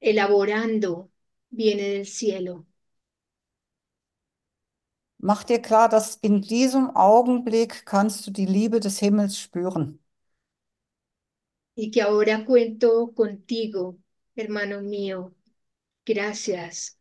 elaborando 0.00 1.10
viene 1.50 1.88
del 1.88 2.06
cielo. 2.06 2.64
Mach 5.18 5.42
dir 5.42 5.60
klar, 5.60 5.88
dass 5.88 6.16
in 6.22 6.42
diesem 6.42 6.96
Augenblick 6.96 7.84
kannst 7.86 8.24
du 8.26 8.30
die 8.30 8.46
Liebe 8.46 8.78
des 8.78 9.00
Himmels 9.00 9.36
spüren. 9.38 9.98
y 11.74 11.90
que 11.90 12.02
ahora 12.02 12.44
cuento 12.44 13.12
contigo, 13.14 13.96
hermano 14.36 14.82
mío. 14.82 15.34
Gracias. 16.04 16.98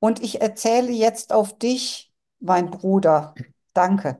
Und 0.00 0.22
ich 0.22 0.40
erzähle 0.40 0.92
jetzt 0.92 1.32
auf 1.32 1.58
dich, 1.58 2.12
mein 2.40 2.70
Bruder. 2.70 3.34
Danke. 3.74 4.18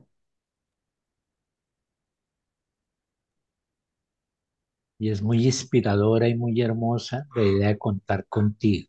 Y 4.99 5.09
es 5.09 5.21
muy 5.21 5.45
inspiradora 5.45 6.29
y 6.29 6.35
muy 6.35 6.61
hermosa 6.61 7.27
la 7.35 7.43
idea 7.43 7.67
de 7.69 7.77
contar 7.77 8.25
contigo. 8.27 8.87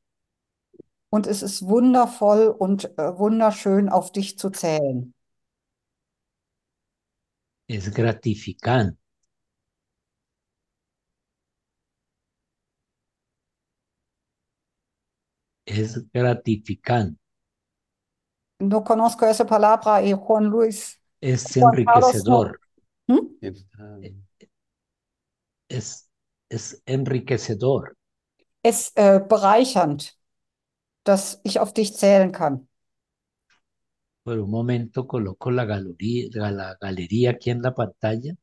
Und 1.10 1.26
es 1.26 1.42
ist 1.42 1.62
wundervoll 1.62 2.48
und 2.48 2.84
äh, 2.98 3.18
wunderschön, 3.18 3.88
auf 3.88 4.12
dich 4.12 4.38
zu 4.38 4.50
zählen. 4.50 5.12
Es 7.66 7.90
gratificante. 7.92 8.96
Es 15.66 15.98
gratificante. 16.12 17.21
No 18.62 18.84
conozco 18.84 19.26
esa 19.26 19.46
palabra 19.46 20.02
y 20.02 20.12
Juan 20.12 20.44
Luis. 20.46 21.00
Es 21.20 21.56
Juan 21.58 21.72
Carlos 21.84 22.14
no. 22.26 22.38
enriquecedor. 22.38 22.60
Hm? 23.08 23.28
Está- 23.40 23.98
Es, 25.68 26.08
es 26.50 26.80
enriquecedor. 26.86 27.96
Es 28.62 28.92
äh, 28.96 29.20
bereichernd, 29.28 30.16
dass 31.04 31.40
ich 31.44 31.60
auf 31.60 31.74
dich 31.74 31.96
zählen 31.96 32.32
kann. 32.32 32.68
Por 34.24 34.36
un 34.40 34.50
momento 34.50 35.06
coloco 35.06 35.52
la 35.52 35.64
galería, 35.64 36.50
la 36.50 36.76
galería 36.80 37.30
aquí 37.30 37.50
en 37.50 37.62
la 37.62 37.72
pantalla 37.72 38.34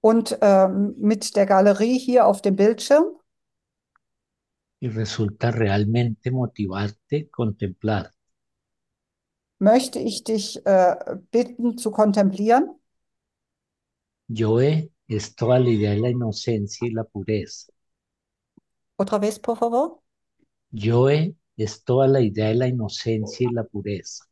Und 0.00 0.38
ähm, 0.40 0.94
mit 0.98 1.34
der 1.34 1.46
Galerie 1.46 1.98
hier 1.98 2.26
auf 2.26 2.40
dem 2.42 2.54
Bildschirm 2.56 3.18
y 4.78 4.88
resulta 4.88 5.50
realmente 5.50 6.30
motivarte 6.30 7.28
contemplar. 7.28 8.13
Möchte 9.64 9.98
ich 9.98 10.22
dich 10.22 10.64
äh, 10.66 11.16
bitten 11.30 11.76
zu 11.78 11.90
kontemplieren. 11.90 12.78
Yoe 14.28 14.90
es 15.08 15.34
toda 15.34 15.58
la 15.58 15.68
idea 15.68 15.90
de 15.94 16.00
la 16.00 16.10
inocencia 16.10 16.86
y 16.86 16.92
la 16.92 17.04
pureza. 17.04 17.72
Otra 18.96 19.18
vez, 19.18 19.38
por 19.38 19.58
favor. 19.58 20.02
Yoe 20.70 21.34
es 21.56 21.82
toda 21.84 22.06
la 22.06 22.20
idea 22.20 22.48
de 22.48 22.54
la 22.54 22.66
inocencia 22.68 23.48
y 23.48 23.52
la 23.52 23.64
pureza. 23.64 24.24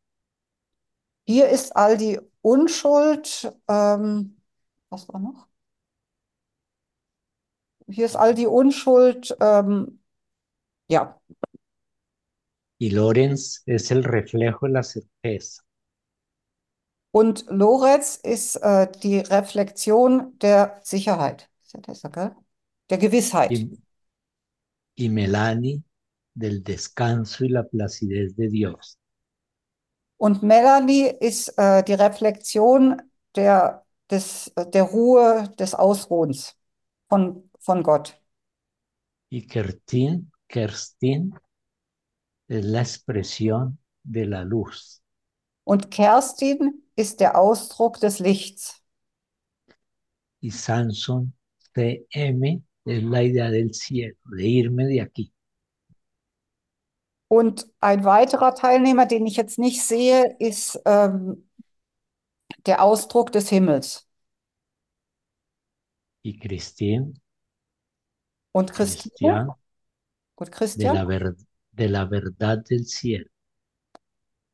Hier 1.25 1.49
ist 1.49 1.75
all 1.77 1.97
die 1.97 2.21
Unschuld, 2.43 3.53
ähm, 3.69 4.37
was 4.91 5.09
war 5.09 5.21
noch? 5.21 5.47
Hier 7.89 8.07
ist 8.07 8.17
all 8.17 8.35
die 8.35 8.47
Unschuld, 8.47 9.37
ähm, 9.41 10.01
ja, 10.89 11.21
Y 12.83 12.91
Lorenz 12.91 13.63
es 13.65 13.93
el 13.93 14.03
reflejo 14.03 14.67
de 14.67 14.73
la 14.73 14.83
certeza. 14.83 15.63
Und 17.13 17.45
Lorenz 17.49 18.17
ist 18.17 18.57
äh, 18.57 18.91
die 19.05 19.21
Reflexion 19.21 20.37
der 20.41 20.81
Sicherheit, 20.83 21.49
der 22.91 22.99
Gewissheit. 22.99 23.53
Y, 23.53 23.79
y 24.97 25.09
Melanie 25.11 25.85
del 26.35 26.65
descanso 26.65 27.45
y 27.45 27.51
la 27.51 27.63
placidez 27.63 28.35
de 28.35 28.49
Dios. 28.49 28.99
Und 30.17 30.43
Melanie 30.43 31.07
ist 31.21 31.57
äh, 31.59 31.85
die 31.85 31.95
Reflexion 31.95 33.01
der, 33.37 33.87
des, 34.11 34.51
der 34.57 34.83
Ruhe, 34.83 35.55
des 35.57 35.75
Ausruhens 35.75 36.57
von, 37.09 37.49
von 37.61 37.85
Gott. 37.85 38.21
Y 39.31 39.47
Kerstin, 39.47 40.33
Kerstin 40.49 41.39
es 42.53 42.65
la 42.65 42.81
expresión 42.83 43.79
de 44.03 44.27
la 44.27 44.45
luz. 44.45 45.03
Und 45.65 45.91
Kerstin 45.91 46.83
ist 46.97 47.21
der 47.21 47.39
Ausdruck 47.39 47.99
des 48.01 48.19
Lichts. 48.19 48.83
Y 50.43 50.51
Samson 50.51 51.33
CM 51.75 52.63
es 52.85 53.03
la 53.03 53.23
idea 53.23 53.51
del 53.51 53.71
cielo, 53.73 54.17
de 54.37 54.47
irme 54.47 54.87
de 54.87 55.01
aquí. 55.01 55.33
Und 57.29 57.67
ein 57.81 58.05
weiterer 58.05 58.55
Teilnehmer, 58.55 59.07
den 59.07 59.27
ich 59.27 59.37
jetzt 59.37 59.59
nicht 59.59 59.83
sehe, 59.83 60.37
ist 60.39 60.79
ähm, 60.85 61.49
der 62.67 62.83
Ausdruck 62.83 63.31
des 63.33 63.49
Himmels. 63.51 64.09
Y 66.25 66.33
Christine, 66.41 67.13
Und 68.53 68.73
Christine, 68.73 69.11
Cristian, 69.13 69.55
gut, 70.37 70.51
de 70.75 70.89
la, 70.91 71.05
Christian, 71.05 71.07
ver- 71.07 71.35
de 71.83 71.89
la 71.89 72.05
verdad 72.05 72.59
del 72.59 72.87
cielo. 72.87 73.29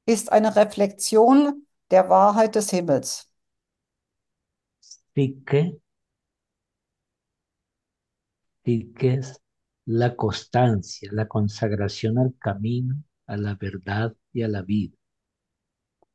ist 0.07 0.33
eine 0.33 0.57
Reflexion 0.57 1.67
der 1.91 2.09
Wahrheit 2.09 2.55
des 2.55 2.71
Himmels. 2.71 3.29
Tique, 5.15 5.81
tique 8.65 9.19
es 9.19 9.43
la 9.85 10.17
constancia, 10.17 11.11
la 11.13 11.27
consagración 11.29 12.17
al 12.19 12.35
camino, 12.39 12.97
a 13.27 13.37
la 13.37 13.55
verdad 13.55 14.15
y 14.33 14.43
a 14.43 14.49
la 14.49 14.63
vida. 14.63 14.97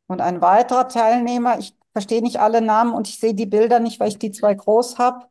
Und 0.07 0.21
ein 0.21 0.41
weiterer 0.41 0.87
Teilnehmer, 0.87 1.59
ich 1.59 1.75
verstehe 1.91 2.23
nicht 2.23 2.39
alle 2.39 2.61
Namen 2.61 2.93
und 2.93 3.07
ich 3.07 3.19
sehe 3.19 3.35
die 3.35 3.45
Bilder 3.45 3.79
nicht, 3.79 3.99
weil 3.99 4.09
ich 4.09 4.17
die 4.17 4.31
zwei 4.31 4.55
groß 4.55 4.97
habe, 4.97 5.27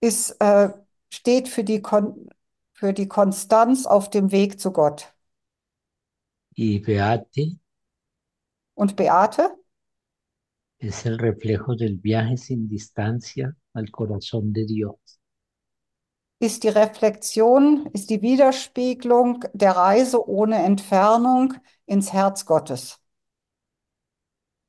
ist, 0.00 0.32
äh, 0.40 0.70
steht 1.10 1.48
für 1.48 1.64
die, 1.64 1.80
Kon 1.80 2.28
für 2.76 2.92
die 2.92 3.08
Konstanz 3.08 3.86
auf 3.86 4.08
dem 4.08 4.30
Weg 4.30 4.60
zu 4.60 4.70
Gott. 4.72 5.12
Y 6.56 6.80
Beate 6.80 7.56
Und 8.76 8.94
Beate 8.96 9.56
es 10.78 11.04
el 11.04 11.18
reflejo 11.18 11.74
del 11.74 11.98
viaje 11.98 12.38
sin 12.38 12.66
distancia 12.66 13.54
al 13.74 13.90
corazón 13.90 14.54
de 14.54 14.64
Dios. 14.64 15.20
ist 16.38 16.62
die 16.64 16.68
Reflexion, 16.68 17.86
ist 17.92 18.08
die 18.10 18.22
Widerspiegelung 18.22 19.44
der 19.52 19.72
Reise 19.76 20.26
ohne 20.28 20.62
Entfernung 20.64 21.54
ins 21.86 22.12
Herz 22.14 22.46
Gottes. 22.46 22.98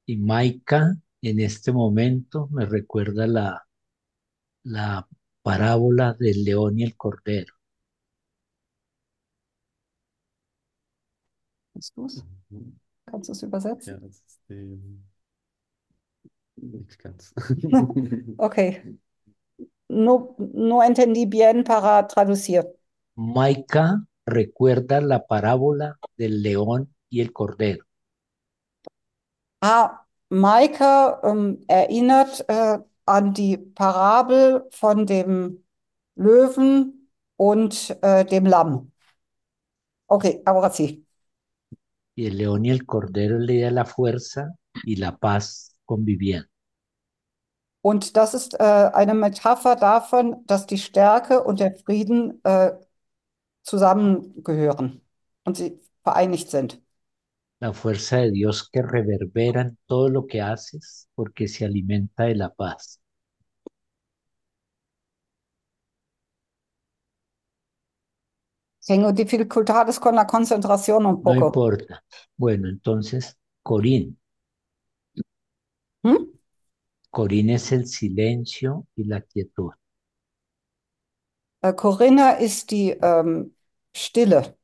Y 0.08 0.18
Maika 0.18 0.98
en 1.22 1.40
este 1.40 1.72
momento 1.72 2.48
me 2.52 2.66
recuerda 2.66 3.28
la, 3.28 3.68
la 4.66 5.08
parábola 5.42 6.14
del 6.14 6.44
león 6.44 6.78
y 6.80 6.84
el 6.84 6.96
cordero. 6.96 7.56
Kannst 11.78 11.96
du 11.96 12.06
es? 12.06 12.26
Mhm. 12.50 12.80
Kannst 13.06 13.30
du 13.30 13.34
es 13.34 13.44
übersetzen? 13.44 13.94
Ja, 13.94 13.98
das 14.00 14.16
ist 14.26 14.40
ähm, 14.50 15.04
nicht 16.56 17.00
ganz. 17.00 17.34
Ok. 18.38 18.58
No, 19.90 20.36
no 20.38 20.82
entendí 20.84 21.26
bien 21.26 21.64
para 21.64 22.08
traducir. 22.08 22.74
Maika 23.18 24.06
recuerda 24.26 25.02
la 25.02 25.28
parábola 25.28 26.00
del 26.16 26.42
león 26.42 26.96
y 27.10 27.20
el 27.20 27.34
cordero. 27.34 27.84
Ah, 29.62 30.06
Maike 30.30 31.20
ähm, 31.24 31.62
erinnert 31.68 32.46
äh, 32.50 32.80
an 33.06 33.34
die 33.34 33.58
Parabel 33.58 34.68
von 34.72 35.06
dem 35.06 35.64
Löwen 36.16 37.10
und 37.38 37.98
äh, 38.02 38.26
dem 38.26 38.46
Lamm. 38.46 38.92
Ok, 40.08 40.26
ahora 40.46 40.70
sí. 40.72 41.07
Y 42.18 42.26
el 42.26 42.38
león 42.40 42.66
y 42.66 42.72
el 42.72 42.88
cordero 42.88 43.38
le 43.38 43.62
da 43.62 43.70
la 43.70 43.86
fuerza 43.86 44.56
y 44.84 44.96
la 44.96 45.16
paz 45.18 45.76
conviviendo. 45.86 46.48
Und 47.82 48.18
das 48.18 48.34
ist 48.34 48.56
äh, 48.60 48.64
eine 48.64 49.14
Metapher 49.14 49.76
davon, 49.76 50.44
dass 50.48 50.66
die 50.66 50.80
Stärke 50.80 51.44
und 51.44 51.60
der 51.60 51.76
Frieden 51.76 52.44
äh, 52.44 52.72
zusammengehören 53.62 55.02
und 55.46 55.58
sie 55.58 55.80
vereinigt 56.04 56.50
sind. 56.50 56.82
La 57.60 57.74
fuerza 57.74 58.18
de 58.18 58.32
Dios 58.32 58.70
que 58.70 58.82
reverbera 58.82 59.62
en 59.62 59.78
todo 59.86 60.10
lo 60.10 60.26
que 60.26 60.42
haces 60.42 61.08
porque 61.16 61.48
se 61.48 61.66
alimenta 61.66 62.24
de 62.24 62.36
la 62.36 62.50
paz. 62.50 63.00
Tengo 68.88 69.12
dificultades 69.14 70.00
con 70.00 70.16
la 70.16 70.26
concentración 70.26 71.06
un 71.06 71.22
No 71.22 71.36
poco. 71.36 71.36
importa. 71.36 72.04
Bueno, 72.38 72.68
entonces, 72.70 73.38
Corín. 73.62 74.18
¿Mm? 76.04 76.38
Corín 77.12 77.50
es 77.50 77.74
el 77.74 77.86
silencio 77.86 78.88
y 78.96 79.04
la 79.04 79.20
quietud. 79.20 79.72
Äh, 81.62 81.74
Corinna 81.74 82.32
ist 82.40 82.72
die 82.72 82.92
ähm, 82.92 83.56
Stille 83.96 84.58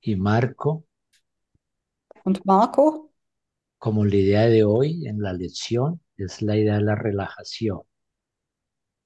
Y 0.00 0.16
Marco, 0.16 0.86
und 2.24 2.44
Marco 2.46 3.10
como 3.78 4.04
la 4.04 4.14
idea 4.16 4.46
de 4.46 4.62
hoy 4.64 5.06
en 5.08 5.20
la 5.20 5.32
lección, 5.32 6.00
es 6.16 6.42
la 6.42 6.56
idea 6.56 6.76
de 6.76 6.82
la 6.82 6.94
relajación. 6.94 7.80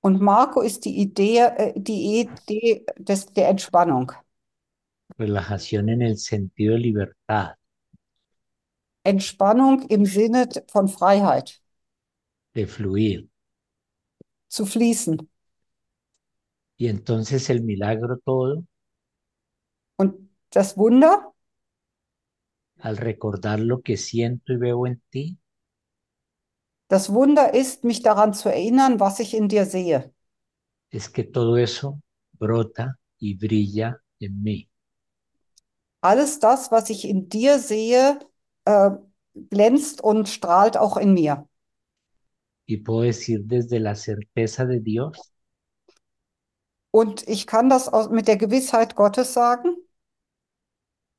Und 0.02 0.20
Marco 0.20 0.60
ist 0.60 0.84
die 0.84 1.00
Idee, 1.00 1.38
äh, 1.56 1.72
die 1.76 2.20
Idee 2.20 2.84
des, 2.98 3.26
der 3.26 3.48
Entspannung. 3.48 4.12
Relajación 5.18 5.88
en 5.88 6.02
el 6.02 6.18
sentido 6.18 6.74
de 6.74 6.80
libertad, 6.80 7.56
Entspannung 9.04 9.82
im 9.88 10.06
Sinne 10.06 10.48
von 10.68 10.88
Freiheit, 10.88 11.62
de 12.54 12.66
fluir. 12.66 13.28
zu 14.48 14.66
fließen. 14.66 15.28
Y 16.76 16.88
entonces 16.88 17.48
el 17.50 17.62
milagro 17.62 18.18
todo, 18.18 18.64
Und 19.96 20.30
das 20.50 20.76
Wunder, 20.76 21.32
al 22.78 22.96
recordar 22.96 23.60
lo 23.60 23.80
que 23.82 23.96
siento 23.96 24.52
y 24.52 24.56
veo 24.56 24.86
en 24.86 25.00
ti, 25.10 25.38
das 26.92 27.12
Wunder 27.12 27.54
ist, 27.54 27.84
mich 27.84 28.02
daran 28.02 28.34
zu 28.34 28.48
erinnern, 28.50 29.00
was 29.00 29.18
ich 29.20 29.34
in 29.34 29.48
dir 29.48 29.66
sehe. 29.66 30.12
es 30.92 31.08
que 31.08 31.24
todo 31.24 31.56
eso 31.56 32.00
brota 32.38 32.96
y 33.18 33.34
brilla 33.34 34.00
en 34.20 34.42
mí. 34.44 34.70
Alles 36.00 36.38
das, 36.40 36.70
was 36.72 36.90
ich 36.90 37.04
in 37.08 37.28
dir 37.28 37.58
sehe, 37.58 38.18
äh, 38.64 38.90
glänzt 39.50 40.02
und 40.02 40.28
strahlt 40.28 40.76
auch 40.76 40.96
in 40.96 41.14
mir. 41.14 41.48
Y 42.66 42.78
puedo 42.78 43.02
decir 43.02 43.44
desde 43.44 43.78
la 43.78 43.94
certeza 43.94 44.66
de 44.66 44.80
Dios, 44.80 45.32
Und 46.90 47.28
ich 47.28 47.46
kann 47.46 47.68
das 47.68 47.88
aus, 47.90 48.08
mit 48.08 48.28
der 48.28 48.36
Gewissheit 48.38 48.96
Gottes 48.96 49.34
sagen. 49.34 49.76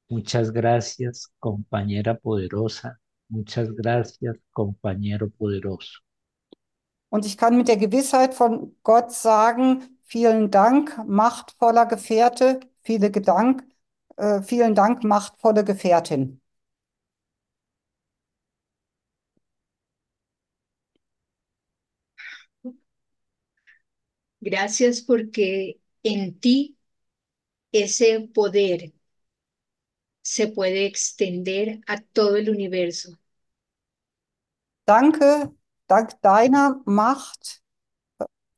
muchas 0.09 0.51
gracias, 0.53 1.29
compañera 1.39 2.15
poderosa, 2.17 2.99
muchas 3.33 3.69
gracias, 3.75 4.37
compañero 4.53 5.29
poderoso. 5.29 5.99
Und 7.09 7.25
ich 7.25 7.37
kann 7.37 7.57
mit 7.57 7.67
der 7.67 7.77
Gewissheit 7.77 8.33
von 8.33 8.75
Gott 8.83 9.11
sagen, 9.11 9.99
vielen 10.03 10.49
Dank, 10.51 10.97
machtvoller 11.07 11.85
Gefährte, 11.85 12.59
viele 12.81 13.11
Gedank, 13.11 13.63
äh, 14.17 14.41
vielen 14.41 14.73
Dank, 14.75 15.03
machtvolle 15.03 15.63
Gefährtin. 15.63 16.41
Gracias 24.41 25.01
porque 25.01 25.79
en 26.03 26.39
ti 26.39 26.77
ese 27.71 28.21
poder 28.33 28.93
se 30.23 30.47
puede 30.47 30.85
extender 30.87 31.81
a 31.87 32.01
todo 32.01 32.35
el 32.37 32.49
universo. 32.49 33.17
Danke, 34.85 35.51
dank 35.87 36.21
deiner 36.21 36.81
Macht 36.85 37.61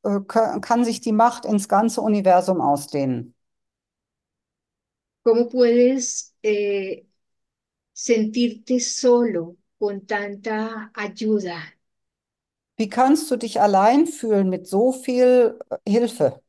äh, 0.04 0.20
ka- 0.28 0.60
kann 0.60 0.86
sich 0.86 1.02
die 1.02 1.12
Macht 1.12 1.46
ins 1.46 1.68
ganze 1.70 2.02
Universum 2.02 2.62
ausdehnen. 2.62 3.36
¿Cómo 5.24 5.50
puedes 5.50 6.36
eh, 6.44 7.06
sentirte 7.94 8.80
solo 8.82 9.58
con 9.80 10.06
tanta 10.08 10.92
ayuda? 10.96 11.60
Wie 12.78 12.88
kannst 12.90 13.30
du 13.32 13.36
dich 13.38 13.60
allein 13.62 14.06
fühlen 14.08 14.50
mit 14.50 14.66
so 14.68 14.92
viel 14.94 15.60
äh, 15.70 15.78
Hilfe? 15.92 16.42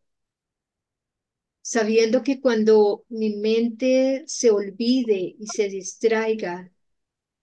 sabiendo 1.62 2.22
que 2.22 2.40
cuando 2.40 3.04
mi 3.08 3.36
mente 3.36 4.24
se 4.26 4.50
olvide 4.50 5.36
y 5.38 5.46
se 5.48 5.68
distraiga, 5.68 6.70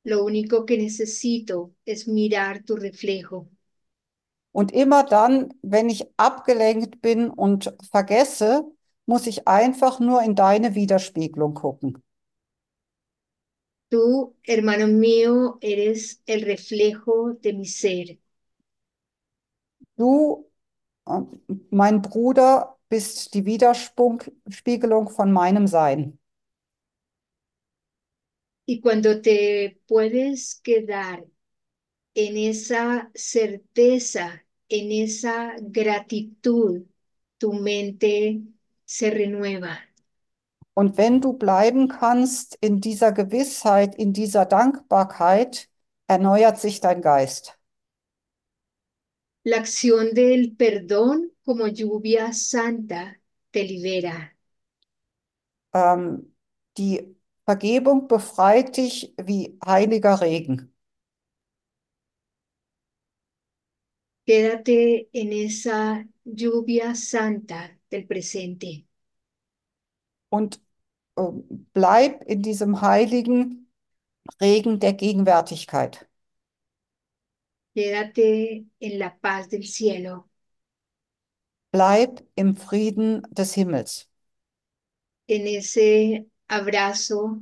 lo 0.04 0.24
único 0.24 0.66
que 0.66 0.78
necesito 0.78 1.74
es 1.86 2.08
mirar 2.08 2.64
tu 2.64 2.76
reflejo. 2.76 3.50
Und 4.52 4.72
immer 4.72 5.04
dann, 5.04 5.54
wenn 5.64 5.90
ich 5.90 6.06
abgelenkt 6.18 7.02
bin 7.02 7.30
und 7.30 7.74
vergesse, 7.92 8.64
muss 9.06 9.28
ich 9.28 9.48
einfach 9.48 10.00
nur 10.00 10.22
in 10.22 10.36
deine 10.36 10.76
Widerspiegelung 10.76 11.54
gucken. 11.56 12.04
Tú, 13.90 14.36
hermano 14.44 14.88
mío, 14.88 15.58
eres 15.62 16.22
el 16.26 16.44
reflejo 16.46 17.34
de 17.42 17.54
mi 17.54 17.66
ser. 17.66 18.18
Du, 19.98 20.50
äh, 21.08 21.22
mein 21.70 22.02
Bruder, 22.02 22.78
bist 22.90 23.34
die 23.34 23.46
Widerspiegelung 23.46 25.10
von 25.10 25.32
meinem 25.32 25.68
Sein. 25.68 26.20
Y 28.66 28.80
cuando 28.82 29.22
te 29.22 29.80
puedes 29.88 30.56
quedar 30.56 31.26
en 32.16 32.38
esa 32.38 33.12
certeza, 33.14 34.46
en 34.70 34.92
esa 34.92 35.54
gratitud, 35.62 36.84
tu 37.38 37.54
mente 37.54 38.42
se 38.86 39.10
renueva. 39.10 39.80
Und 40.76 40.98
wenn 40.98 41.22
du 41.22 41.34
bleiben 41.34 41.88
kannst 41.88 42.58
in 42.62 42.82
dieser 42.82 43.12
Gewissheit, 43.12 43.96
in 43.96 44.12
dieser 44.14 44.46
Dankbarkeit, 44.46 45.70
erneuert 46.08 46.60
sich 46.60 46.80
dein 46.80 47.02
Geist. 47.02 47.60
La 49.44 49.58
acción 49.58 50.14
del 50.14 50.56
perdón 50.56 51.32
como 51.44 51.68
lluvia 51.68 52.32
santa 52.34 53.20
te 53.52 53.64
libera. 53.64 54.36
Ähm, 55.74 56.34
die 56.78 57.16
Vergebung 57.46 58.08
befreit 58.08 58.78
dich 58.78 59.14
wie 59.18 59.58
heiliger 59.66 60.22
Regen. 60.22 60.74
Quédate 64.26 65.10
en 65.12 65.32
esa 65.34 66.04
lluvia 66.24 66.96
santa 66.96 67.70
del 67.92 68.08
presente. 68.08 68.86
Und 70.30 70.62
ähm, 71.18 71.68
bleib 71.74 72.24
in 72.24 72.42
diesem 72.42 72.82
heiligen 72.82 73.68
Regen 74.40 74.80
der 74.80 74.94
Gegenwärtigkeit. 74.94 76.08
Quédate 77.76 78.66
en 78.80 79.00
la 79.00 79.10
paz 79.10 79.50
del 79.50 79.64
cielo, 79.64 80.30
Bleib 81.72 82.24
im 82.36 82.56
Frieden 82.56 83.24
des 83.32 83.56
Himmels, 83.56 84.08
en 85.28 85.48
ese 85.48 86.26
abrazo 86.54 87.42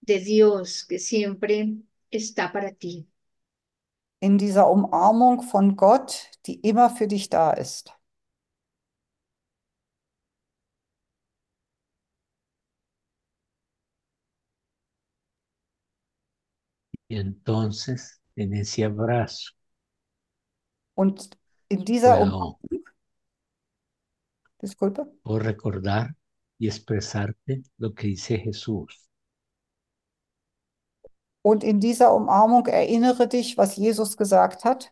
de 0.00 0.18
Dios 0.20 0.84
que 0.84 0.98
siempre 0.98 1.76
está 2.10 2.52
para 2.52 2.72
ti. 2.72 3.08
in 4.20 4.38
dieser 4.38 4.70
Umarmung 4.70 5.42
von 5.42 5.76
Gott, 5.76 6.30
die 6.46 6.58
immer 6.60 6.88
für 6.88 7.06
dich 7.06 7.28
da 7.28 7.52
ist. 7.52 7.92
Y 17.08 17.16
entonces, 17.16 18.20
en 18.36 18.54
ese 18.54 18.84
abrazo, 18.86 19.52
Und 20.94 21.36
in 21.68 21.84
dieser 21.84 22.20
Umarmung, 22.20 22.58
disculpe, 24.62 25.04
puedo 25.22 25.38
recordar 25.44 26.14
y 26.64 26.68
expresarte 26.68 27.62
lo 27.76 27.92
que 27.92 28.06
dice 28.06 28.38
Jesús. 28.38 29.04
und 31.46 31.62
in 31.62 31.78
dieser 31.78 32.14
Umarmung 32.14 32.66
erinnere 32.66 33.28
dich, 33.28 33.58
was 33.58 33.76
Jesus 33.76 34.16
gesagt 34.16 34.64
hat. 34.64 34.90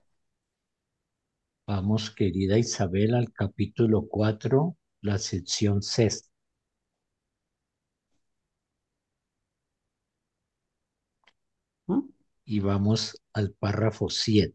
Vamos, 1.67 2.15
querida 2.15 2.59
Isabel, 2.59 3.15
al 3.15 3.33
capítulo 3.33 4.07
4, 4.07 4.77
la 5.01 5.17
sección 5.17 5.81
sexta. 5.81 6.29
Hm? 11.89 12.13
Y 12.45 12.61
vamos 12.61 13.17
al 13.33 13.53
párrafo 13.53 14.11
7. 14.11 14.55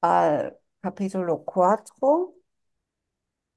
Al 0.00 0.56
capítulo 0.80 1.44
4, 1.44 2.34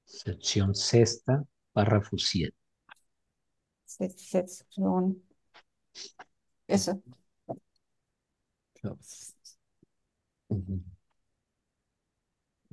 Sección 0.04 0.74
sexta, 0.74 1.46
párrafo 1.78 2.18
7. 2.18 2.52
Sektion. 3.86 5.22
Ese. 6.66 7.00
Ich 8.74 8.80
glaube, 8.82 8.98
es 9.00 9.12
ist. 9.12 9.58
Mhm. 10.48 10.84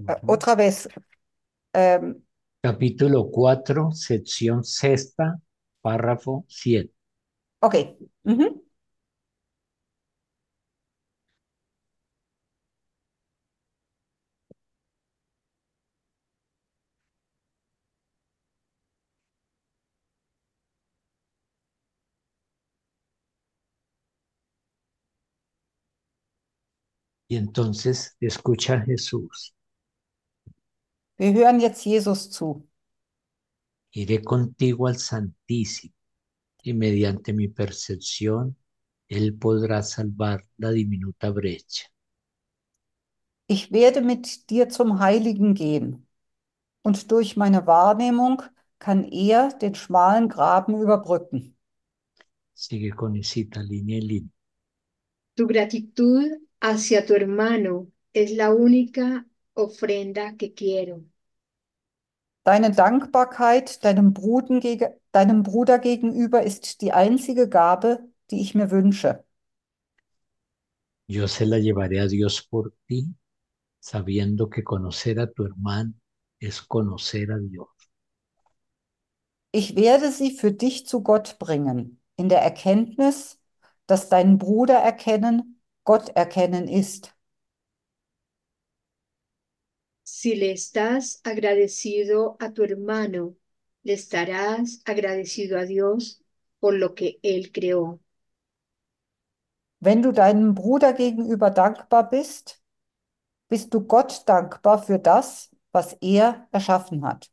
Äh, 0.08 0.16
otra 0.26 0.56
vez. 0.56 0.90
Ähm, 1.74 2.26
Capítulo 2.64 3.30
4, 3.32 3.92
sección 3.92 4.64
sexta, 4.64 5.40
párrafo 5.84 6.46
7. 6.48 6.90
okay. 7.62 7.96
Mhm. 8.24 8.65
Y 27.28 27.38
entonces 27.38 28.16
escucha 28.20 28.76
a 28.76 28.82
Jesús. 28.82 29.56
Wir 31.18 31.34
hören 31.34 31.60
jetzt 31.60 31.84
Jesus 31.84 32.30
zu. 32.30 32.68
Iré 33.92 34.22
contigo 34.22 34.88
al 34.88 34.98
Santísimo 34.98 35.94
y 36.62 36.74
mediante 36.74 37.32
mi 37.34 37.48
percepción 37.48 38.58
Él 39.08 39.38
podrá 39.38 39.84
salvar 39.84 40.44
la 40.58 40.72
diminuta 40.72 41.30
brecha. 41.32 41.86
Ich 43.48 43.72
werde 43.72 44.02
mit 44.02 44.50
dir 44.50 44.70
zum 44.70 45.00
Heiligen 45.00 45.54
gehen, 45.54 46.08
und 46.82 47.12
durch 47.12 47.38
meine 47.38 47.68
Wahrnehmung 47.68 48.42
kann 48.80 49.04
er 49.04 49.50
den 49.50 49.76
schmalen 49.76 50.30
Graben 50.30 50.82
überbrücken. 50.82 51.56
Sigue 52.54 52.92
con 52.92 53.16
Isita, 53.16 53.62
línea 53.62 53.98
y 53.98 54.02
línea. 54.02 54.32
Tu 55.36 55.46
gratitud 55.48 56.24
hacia 56.70 57.06
tu 57.06 57.14
hermano 57.14 57.92
es 58.14 58.32
la 58.32 58.54
única 58.54 59.26
ofrenda 59.54 60.36
que 60.36 60.54
quiero. 60.54 61.04
Deine 62.44 62.72
Dankbarkeit 62.72 63.84
deinem 63.84 64.14
gege 64.14 65.00
deinem 65.12 65.44
Bruder 65.44 65.80
gegenüber 65.80 66.44
ist 66.44 66.82
die 66.82 66.92
einzige 66.92 67.50
Gabe, 67.50 68.08
die 68.30 68.42
ich 68.42 68.54
mir 68.56 68.70
wünsche. 68.72 69.24
Yo 71.08 71.28
se 71.28 71.46
la 71.46 71.58
llevaré 71.58 72.00
a 72.00 72.08
Dios 72.08 72.42
por 72.42 72.74
ti, 72.88 73.16
sabiendo 73.80 74.50
que 74.50 74.64
conocer 74.64 75.20
a 75.20 75.32
tu 75.32 75.44
hermano 75.46 75.94
es 76.40 76.62
conocer 76.62 77.32
a 77.32 77.38
Dios. 77.38 77.68
Ich 79.52 79.76
werde 79.76 80.12
sie 80.12 80.32
für 80.32 80.52
dich 80.52 80.86
zu 80.86 81.02
Gott 81.02 81.38
bringen, 81.40 82.02
in 82.18 82.28
der 82.28 82.42
Erkenntnis, 82.42 83.40
dass 83.88 84.10
dein 84.10 84.38
Bruder 84.38 84.76
erkennen, 84.76 85.55
Gott 85.86 86.10
erkennen 86.10 86.68
ist. 86.68 87.16
Si 90.04 90.36
le 90.36 90.52
estás 90.52 91.22
agradecido 91.24 92.36
a 92.40 92.52
tu 92.52 92.64
hermano, 92.64 93.36
le 93.84 93.94
estarás 93.94 94.82
agradecido 94.86 95.60
a 95.60 95.66
Dios 95.66 96.22
por 96.60 96.74
lo 96.74 96.96
que 96.96 97.20
Él 97.22 97.52
creó. 97.52 98.00
Wenn 99.80 100.02
du 100.02 100.12
deinem 100.12 100.56
Bruder 100.56 100.94
gegenüber 100.94 101.52
dankbar 101.52 102.10
bist, 102.10 102.64
bist 103.48 103.72
du 103.72 103.86
Gott 103.86 104.24
dankbar 104.26 104.82
für 104.82 104.98
das, 104.98 105.56
was 105.72 105.94
er 106.02 106.48
erschaffen 106.52 107.06
hat. 107.06 107.32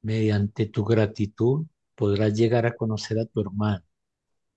Mediante 0.00 0.70
tu 0.70 0.84
gratitud 0.84 1.66
podrás 1.94 2.32
llegar 2.32 2.64
a 2.64 2.74
conocer 2.74 3.18
a 3.18 3.26
tu 3.26 3.40
hermano 3.40 3.83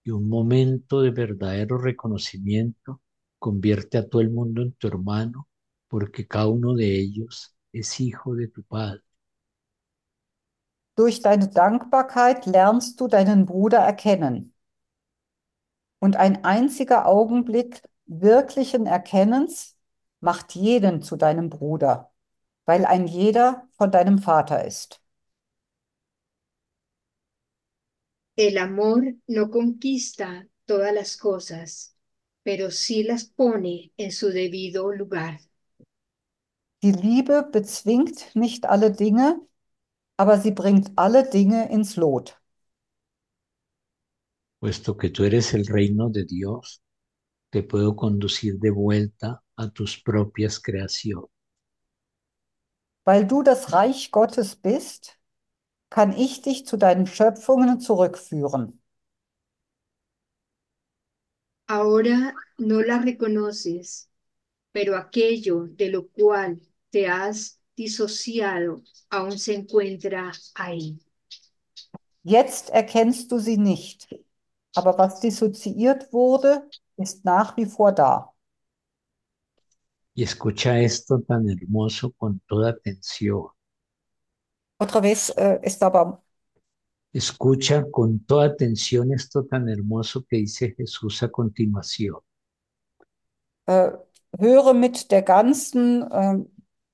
y 0.07 0.11
un 0.11 0.29
momento 0.29 1.01
de 1.01 1.11
verdadero 1.11 1.77
reconocimiento 1.77 3.01
convierte 3.39 3.97
a 3.97 4.07
todo 4.07 4.21
el 4.21 4.29
mundo 4.29 4.61
en 4.61 4.71
tu 4.71 4.87
hermano 4.87 5.49
porque 5.89 6.25
cada 6.25 6.47
uno 6.47 6.73
de 6.73 6.97
ellos 6.97 7.53
es 7.73 7.99
hijo 7.99 8.33
de 8.33 8.47
tu 8.47 8.63
Padre. 8.63 9.01
Durch 10.95 11.21
deine 11.21 11.49
Dankbarkeit 11.49 12.45
lernst 12.45 13.01
du 13.01 13.07
deinen 13.09 13.45
Bruder 13.45 13.79
erkennen. 13.79 14.53
Und 15.99 16.15
ein 16.15 16.45
einziger 16.45 17.05
Augenblick 17.05 17.81
wirklichen 18.05 18.85
Erkennens 18.85 19.75
macht 20.21 20.55
jeden 20.55 21.01
zu 21.01 21.17
deinem 21.17 21.49
Bruder, 21.49 22.11
weil 22.65 22.85
ein 22.85 23.07
jeder 23.07 23.67
von 23.73 23.91
deinem 23.91 24.19
Vater 24.19 24.63
ist. 24.63 25.01
El 28.37 28.59
amor 28.59 29.15
no 29.25 29.49
conquista 29.49 30.47
todas 30.65 30.93
las 30.93 31.17
cosas, 31.17 31.95
pero 32.43 32.69
sí 32.69 33.01
las 33.01 33.25
pone 33.25 33.91
en 33.97 34.11
su 34.11 34.29
debido 34.29 34.91
lugar. 34.91 35.39
Die 36.83 36.91
Liebe 36.91 37.49
bezwingt 37.51 38.35
nicht 38.35 38.65
alle 38.65 38.91
Dinge, 38.91 39.41
aber 40.17 40.37
sie 40.39 40.51
bringt 40.51 40.91
alle 40.95 41.27
Dinge 41.27 41.67
ins 41.71 41.97
Lot. 41.97 42.39
Puesto 44.59 44.95
que 44.97 45.09
tú 45.09 45.23
eres 45.23 45.55
el 45.55 45.65
reino 45.65 46.09
de 46.09 46.25
Dios, 46.25 46.83
te 47.49 47.63
puedo 47.63 47.95
conducir 47.95 48.59
de 48.59 48.69
vuelta 48.69 49.43
a 49.55 49.71
tus 49.71 49.99
propias 49.99 50.59
creaciones. 50.59 51.31
Weil 53.03 53.25
du 53.25 53.41
das 53.41 53.73
Reich 53.73 54.11
Gottes 54.11 54.55
bist, 54.55 55.17
kann 55.89 56.13
ich 56.13 56.41
dich 56.41 56.65
zu 56.65 56.77
deinen 56.77 57.07
Schöpfungen 57.07 57.79
zurückführen. 57.79 58.81
Ahora 61.67 62.33
no 62.57 62.81
la 62.81 62.97
reconoces, 62.99 64.09
pero 64.71 64.95
aquello 64.95 65.67
de 65.67 65.89
lo 65.89 66.07
cual 66.09 66.59
te 66.91 67.07
has 67.07 67.59
disociado 67.77 68.83
aún 69.09 69.37
se 69.39 69.55
encuentra 69.55 70.31
ahí. 70.55 70.99
Jetzt 72.23 72.69
erkennst 72.69 73.31
du 73.31 73.39
sie 73.39 73.57
nicht, 73.57 74.07
aber 74.75 74.97
was 74.97 75.19
dissoziiert 75.21 76.11
wurde, 76.13 76.69
ist 76.97 77.25
nach 77.25 77.57
wie 77.57 77.65
vor 77.65 77.91
da. 77.91 78.33
Y 80.15 80.23
escucha 80.23 80.77
esto 80.81 81.21
tan 81.21 81.47
hermoso 81.47 82.11
con 82.11 82.41
toda 82.45 82.71
atención. 82.71 83.47
Otra 84.79 84.99
vez 85.01 85.33
estaba, 85.63 86.21
Escucha 87.11 87.83
con 87.91 88.19
toda 88.23 88.45
atención 88.45 89.11
esto 89.11 89.43
tan 89.43 89.67
hermoso 89.67 90.23
que 90.25 90.37
dice 90.37 90.73
Jesús 90.77 91.21
a 91.21 91.27
continuación. 91.29 92.15
äh, 93.65 93.91
höre 94.39 94.73
mit 94.73 95.11
der 95.11 95.21
ganzen 95.23 96.03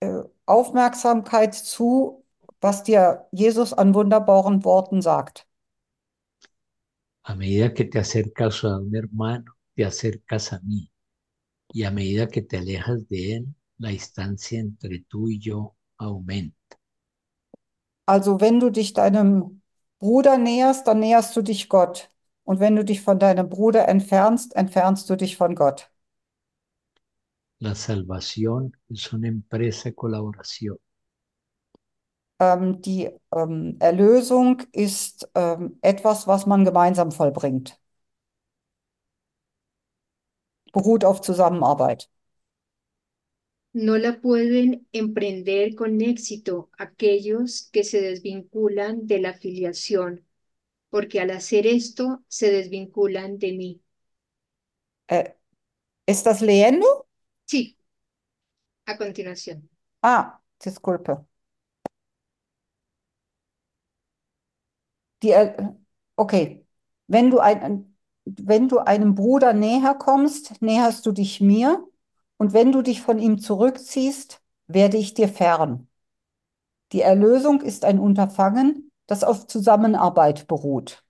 äh, 0.02 0.06
äh, 0.06 0.24
Aufmerksamkeit 0.46 1.54
zu, 1.56 2.24
was 2.62 2.84
dir 2.84 3.28
Jesus 3.32 3.74
an 3.74 3.94
wunderbaren 3.96 4.64
Worten 4.64 5.02
sagt. 5.02 5.48
A 7.24 7.36
medida 7.36 7.74
que 7.74 7.84
te 7.84 8.00
acercas 8.00 8.64
a 8.64 8.78
un 8.80 8.96
hermano, 8.96 9.58
te 9.76 9.84
acercas 9.84 10.54
a 10.54 10.60
mí. 10.62 10.90
Y 11.74 11.84
a 11.84 11.92
medida 11.92 12.28
que 12.30 12.42
te 12.44 12.58
alejas 12.58 13.08
de 13.10 13.36
él, 13.38 13.48
la 13.80 13.90
distancia 13.90 14.60
entre 14.60 15.02
tú 15.08 15.30
y 15.30 15.40
yo 15.40 15.76
aumenta. 15.98 16.78
Also 18.06 18.40
wenn 18.42 18.60
du 18.62 18.70
dich 18.70 18.94
deinem 18.94 19.62
Bruder 20.00 20.38
näherst, 20.38 20.88
dann 20.88 21.00
näherst 21.00 21.36
du 21.36 21.42
dich 21.42 21.68
Gott. 21.70 22.10
Und 22.46 22.60
wenn 22.62 22.76
du 22.76 22.84
dich 22.86 23.02
von 23.02 23.20
deinem 23.20 23.50
Bruder 23.50 23.88
entfernst, 23.88 24.56
entfernst 24.56 25.10
du 25.10 25.16
dich 25.18 25.36
von 25.38 25.56
Gott. 25.56 25.90
La 27.62 27.74
salvación 27.74 28.78
es 28.90 29.12
una 29.12 29.28
empresa 29.28 29.92
colaboración. 29.92 30.78
Ähm, 32.40 32.82
die 32.82 33.10
ähm, 33.34 33.78
Erlösung 33.80 34.62
ist 34.72 35.30
ähm, 35.36 35.78
etwas, 35.82 36.28
was 36.28 36.46
man 36.46 36.66
gemeinsam 36.66 37.12
vollbringt. 37.12 37.80
Beruht 40.72 41.04
auf 41.06 41.22
Zusammenarbeit. 41.22 42.10
No 43.74 43.98
la 43.98 44.22
pueden 44.22 44.88
emprender 44.94 45.76
con 45.76 46.00
éxito 46.02 46.70
aquellos 46.78 47.70
que 47.72 47.84
se 47.84 48.02
desvinculan 48.02 49.08
de 49.08 49.20
la 49.20 49.34
filiación, 49.34 50.26
porque 50.90 51.20
al 51.20 51.32
hacer 51.32 51.68
esto 51.68 52.24
se 52.28 52.52
desvinculan 52.52 53.40
de 53.40 53.52
mí. 53.54 53.82
Ist 56.06 56.26
das 56.26 56.42
leyendo? 56.42 57.08
Sí, 57.46 57.78
a 58.86 58.98
continuación. 58.98 59.70
Ah, 60.02 60.40
disculpe. 60.64 61.26
Die, 65.22 65.34
okay. 66.16 66.66
Wenn 67.08 67.32
du 67.32 67.40
ein, 67.40 67.96
wenn 68.26 68.68
du 68.68 68.80
einem 68.80 69.16
Bruder 69.16 69.54
näher 69.54 69.96
kommst, 69.96 70.62
näherst 70.62 71.06
du 71.06 71.12
dich 71.12 71.42
mir. 71.42 71.88
Und 72.38 72.54
wenn 72.54 72.72
du 72.72 72.82
dich 72.82 73.02
von 73.02 73.20
ihm 73.20 73.40
zurückziehst, 73.40 74.42
werde 74.68 74.98
ich 74.98 75.14
dir 75.14 75.28
fern. 75.30 75.88
Die 76.94 77.02
Erlösung 77.02 77.62
ist 77.62 77.86
ein 77.86 78.00
Unterfangen, 78.00 78.92
das 79.08 79.24
auf 79.24 79.48
Zusammenarbeit 79.48 80.48
beruht. 80.48 81.04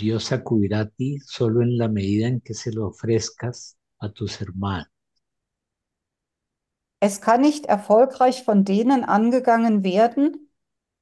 Dios 0.00 0.26
acudirá 0.36 0.80
a 0.80 0.86
ti 0.96 1.08
solo 1.34 1.62
en 1.62 1.72
la 1.78 1.88
medida 1.88 2.26
en 2.28 2.40
que 2.40 2.54
se 2.54 2.70
lo 2.72 2.86
ofrezcas 2.88 3.76
a 3.98 4.08
tus 4.10 4.40
hermanos. 4.40 4.88
Es 7.00 7.20
kann 7.22 7.40
nicht 7.40 7.66
erfolgreich 7.66 8.42
von 8.44 8.64
denen 8.64 9.02
angegangen 9.04 9.82
werden, 9.84 10.50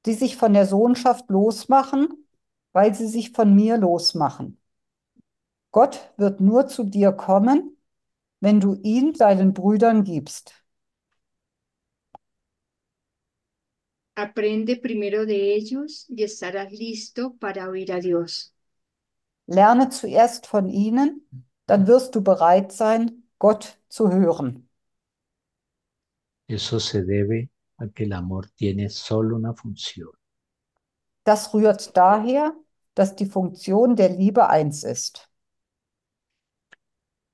die 0.05 0.13
sich 0.13 0.37
von 0.37 0.53
der 0.53 0.65
Sohnschaft 0.65 1.29
losmachen, 1.29 2.27
weil 2.73 2.93
sie 2.95 3.07
sich 3.07 3.31
von 3.31 3.53
mir 3.55 3.77
losmachen. 3.77 4.57
Gott 5.75 6.13
wird 6.15 6.39
nur 6.39 6.67
zu 6.67 6.85
dir 6.85 7.11
kommen, 7.11 7.75
wenn 8.39 8.61
du 8.61 8.75
ihn 8.81 9.11
deinen 9.11 9.53
Brüdern 9.53 10.05
gibst. 10.05 10.53
Aprende 14.15 14.77
primero 14.77 15.25
de 15.25 15.53
ellos 15.53 16.05
y 16.07 16.23
estarás 16.23 16.71
listo 16.71 17.35
para 17.35 17.67
oír 17.67 17.91
a 17.91 17.99
Dios. 17.99 18.55
Lerne 19.47 19.89
zuerst 19.89 20.47
von 20.47 20.69
ihnen, 20.69 21.27
dann 21.65 21.87
wirst 21.87 22.15
du 22.15 22.23
bereit 22.23 22.71
sein, 22.71 23.27
Gott 23.37 23.77
zu 23.89 24.09
hören. 24.09 24.69
Eso 26.47 26.79
se 26.79 27.03
debe 27.03 27.49
a 27.75 27.87
que 27.89 28.05
el 28.05 28.13
amor 28.13 28.47
tiene 28.55 28.89
solo 28.89 29.35
una 29.35 29.53
función, 29.53 30.13
Das 31.25 31.53
rührt 31.53 31.97
daher, 31.97 32.53
dass 32.93 33.17
die 33.17 33.25
Funktion 33.25 33.97
der 33.97 34.07
Liebe 34.07 34.47
eins 34.47 34.85
ist. 34.85 35.29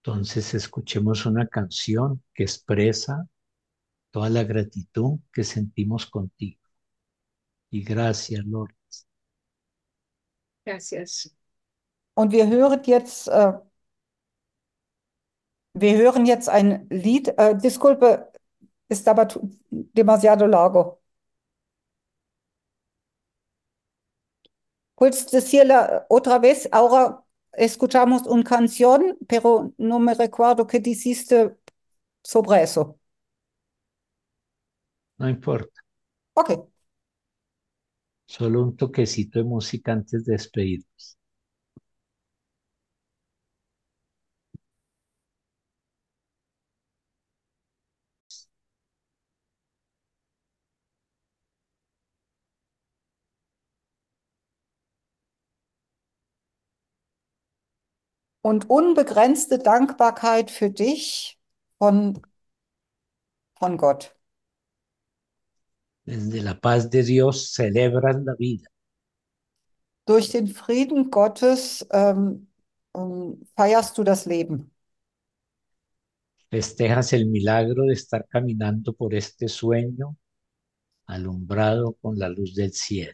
Entonces 0.03 0.53
escuchemos 0.55 1.25
una 1.27 1.47
canción 1.47 2.23
que 2.33 2.43
expresa 2.43 3.27
toda 4.09 4.29
la 4.29 4.43
gratitud 4.43 5.19
que 5.31 5.43
sentimos 5.43 6.07
contigo. 6.07 6.59
Y 7.69 7.83
gracias, 7.83 8.43
Lord. 8.45 8.73
Gracias. 10.65 11.31
Und 12.15 12.31
wir 12.31 12.47
hören 12.47 12.81
jetzt, 12.83 13.27
äh, 13.27 13.53
wir 15.73 15.97
hören 15.97 16.25
jetzt 16.25 16.49
ein 16.49 16.87
Lied, 16.89 17.29
äh, 17.37 17.55
disculpe, 17.57 18.31
estaba 18.89 19.27
demasiado 19.69 20.47
largo. 20.47 21.01
¿Puedes 24.95 25.25
decirla 25.27 26.05
otra 26.09 26.39
vez? 26.39 26.67
Ahora 26.71 27.23
escuchamos 27.53 28.23
una 28.27 28.43
canción, 28.43 29.17
pero 29.27 29.73
no 29.77 29.99
me 29.99 30.13
recuerdo 30.15 30.67
qué 30.67 30.79
dijiste 30.79 31.57
sobre 32.23 32.63
eso. 32.63 32.99
No 35.19 35.29
importa, 35.29 35.81
Ok. 36.33 36.69
solo 38.25 38.63
un 38.63 38.75
toquecito 38.75 39.37
de 39.37 39.45
música 39.45 39.91
antes 39.93 40.25
de 40.25 40.33
despedirnos. 40.33 41.19
Und 58.41 58.69
unbegrenzte 58.69 59.59
Dankbarkeit 59.59 60.49
für 60.49 60.71
dich 60.71 61.39
von, 61.77 62.21
von 63.59 63.77
Gott. 63.77 64.15
Desde 66.05 66.39
la 66.39 66.55
paz 66.55 66.89
de 66.89 67.03
Dios 67.03 67.53
celebras 67.53 68.17
la 68.23 68.33
vida. 68.37 68.67
Durch 70.05 70.29
den 70.29 70.47
Frieden 70.47 71.11
Gottes 71.11 71.85
ähm, 71.91 72.47
ähm, 72.95 73.45
feierst 73.55 73.97
du 73.97 74.03
das 74.03 74.25
Leben. 74.25 74.71
Festejas 76.49 77.13
el 77.13 77.27
milagro 77.27 77.85
de 77.85 77.93
estar 77.93 78.27
caminando 78.27 78.93
por 78.93 79.13
este 79.13 79.47
sueño 79.47 80.17
alumbrado 81.05 81.93
con 82.01 82.17
la 82.17 82.27
luz 82.27 82.55
del 82.55 82.73
cielo. 82.73 83.13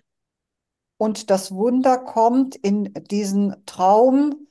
Und 0.98 1.30
das 1.30 1.52
Wunder 1.52 2.00
kommt 2.00 2.56
in 2.56 2.92
diesen 3.12 3.64
Traum, 3.68 4.47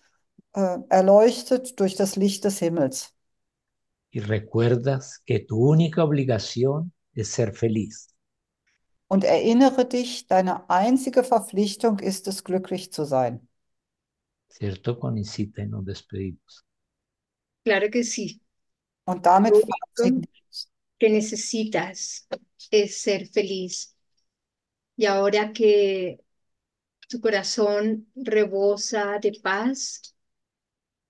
äh, 0.57 0.79
erleuchtet 0.89 1.79
durch 1.79 1.95
das 1.95 2.17
Licht 2.17 2.45
des 2.45 2.59
Himmels. 2.59 3.15
Y 4.11 4.21
recuerdas 4.21 5.23
que 5.27 5.41
tu 5.41 5.59
única 5.59 6.03
obligación 6.03 6.93
es 7.15 7.33
ser 7.33 7.53
feliz. 7.53 8.09
Und 9.09 9.25
erinnere 9.25 9.85
dich, 9.85 10.27
deine 10.27 10.69
einzige 10.69 11.23
Verpflichtung 11.23 11.99
ist 12.01 12.27
es, 12.27 12.43
glücklich 12.43 12.93
zu 12.93 13.05
sein. 13.05 13.47
¿Cierto, 14.49 14.99
Conicita? 14.99 15.63
Y 15.63 15.67
nos 15.69 15.85
despedimos. 15.85 16.65
Claro 17.63 17.91
que 17.91 18.03
sí. 18.03 18.41
Und 19.05 19.27
damit 19.27 19.53
Lo 19.53 19.61
verabschieden 19.61 20.17
único 20.17 20.31
que 20.99 21.11
necesitas 21.11 22.27
es 22.71 23.03
ser 23.03 23.27
feliz. 23.27 23.95
Y 24.97 25.05
ahora 25.05 25.53
que 25.53 26.19
tu 27.09 27.21
corazón 27.21 28.11
rebosa 28.15 29.19
de 29.21 29.39
paz, 29.43 30.16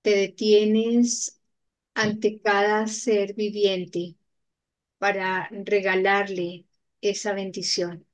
te 0.07 0.15
detienes 0.15 1.41
ante 1.95 2.41
cada 2.41 2.87
ser 2.87 3.35
viviente 3.35 4.15
para 4.99 5.49
regalarle 5.51 6.65
esa 7.01 7.33
bendición. 7.33 8.07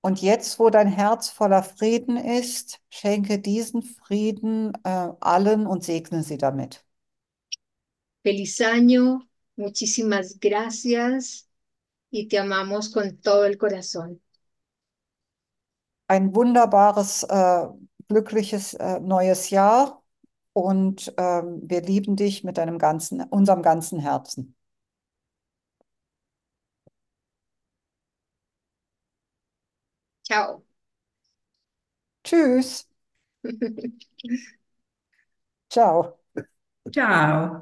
Und 0.00 0.20
jetzt, 0.20 0.58
wo 0.58 0.68
dein 0.68 0.88
Herz 0.88 1.28
voller 1.28 1.62
Frieden 1.62 2.16
ist, 2.16 2.80
schenke 2.90 3.38
diesen 3.38 3.82
Frieden 3.82 4.72
äh, 4.82 5.10
allen 5.20 5.68
und 5.68 5.84
segne 5.84 6.24
sie 6.24 6.38
damit. 6.38 6.84
Feliz 8.24 8.60
año, 8.60 9.28
muchísimas 9.54 10.40
gracias 10.40 11.48
y 12.10 12.26
te 12.26 12.40
amamos 12.40 12.90
con 12.90 13.16
todo 13.18 13.44
el 13.44 13.56
corazón. 13.58 14.20
Ein 16.08 16.34
wunderbares, 16.34 17.22
äh, 17.22 17.68
glückliches 18.08 18.74
äh, 18.74 18.98
neues 18.98 19.50
Jahr 19.50 20.02
und 20.56 21.12
ähm, 21.18 21.60
wir 21.64 21.82
lieben 21.82 22.16
dich 22.16 22.42
mit 22.42 22.56
deinem 22.56 22.78
ganzen, 22.78 23.20
unserem 23.22 23.60
ganzen 23.62 24.00
Herzen. 24.00 24.56
Chao. 30.24 30.64
Tschüss. 32.24 32.86
Ciao. 35.68 36.18
Ciao. 36.92 37.60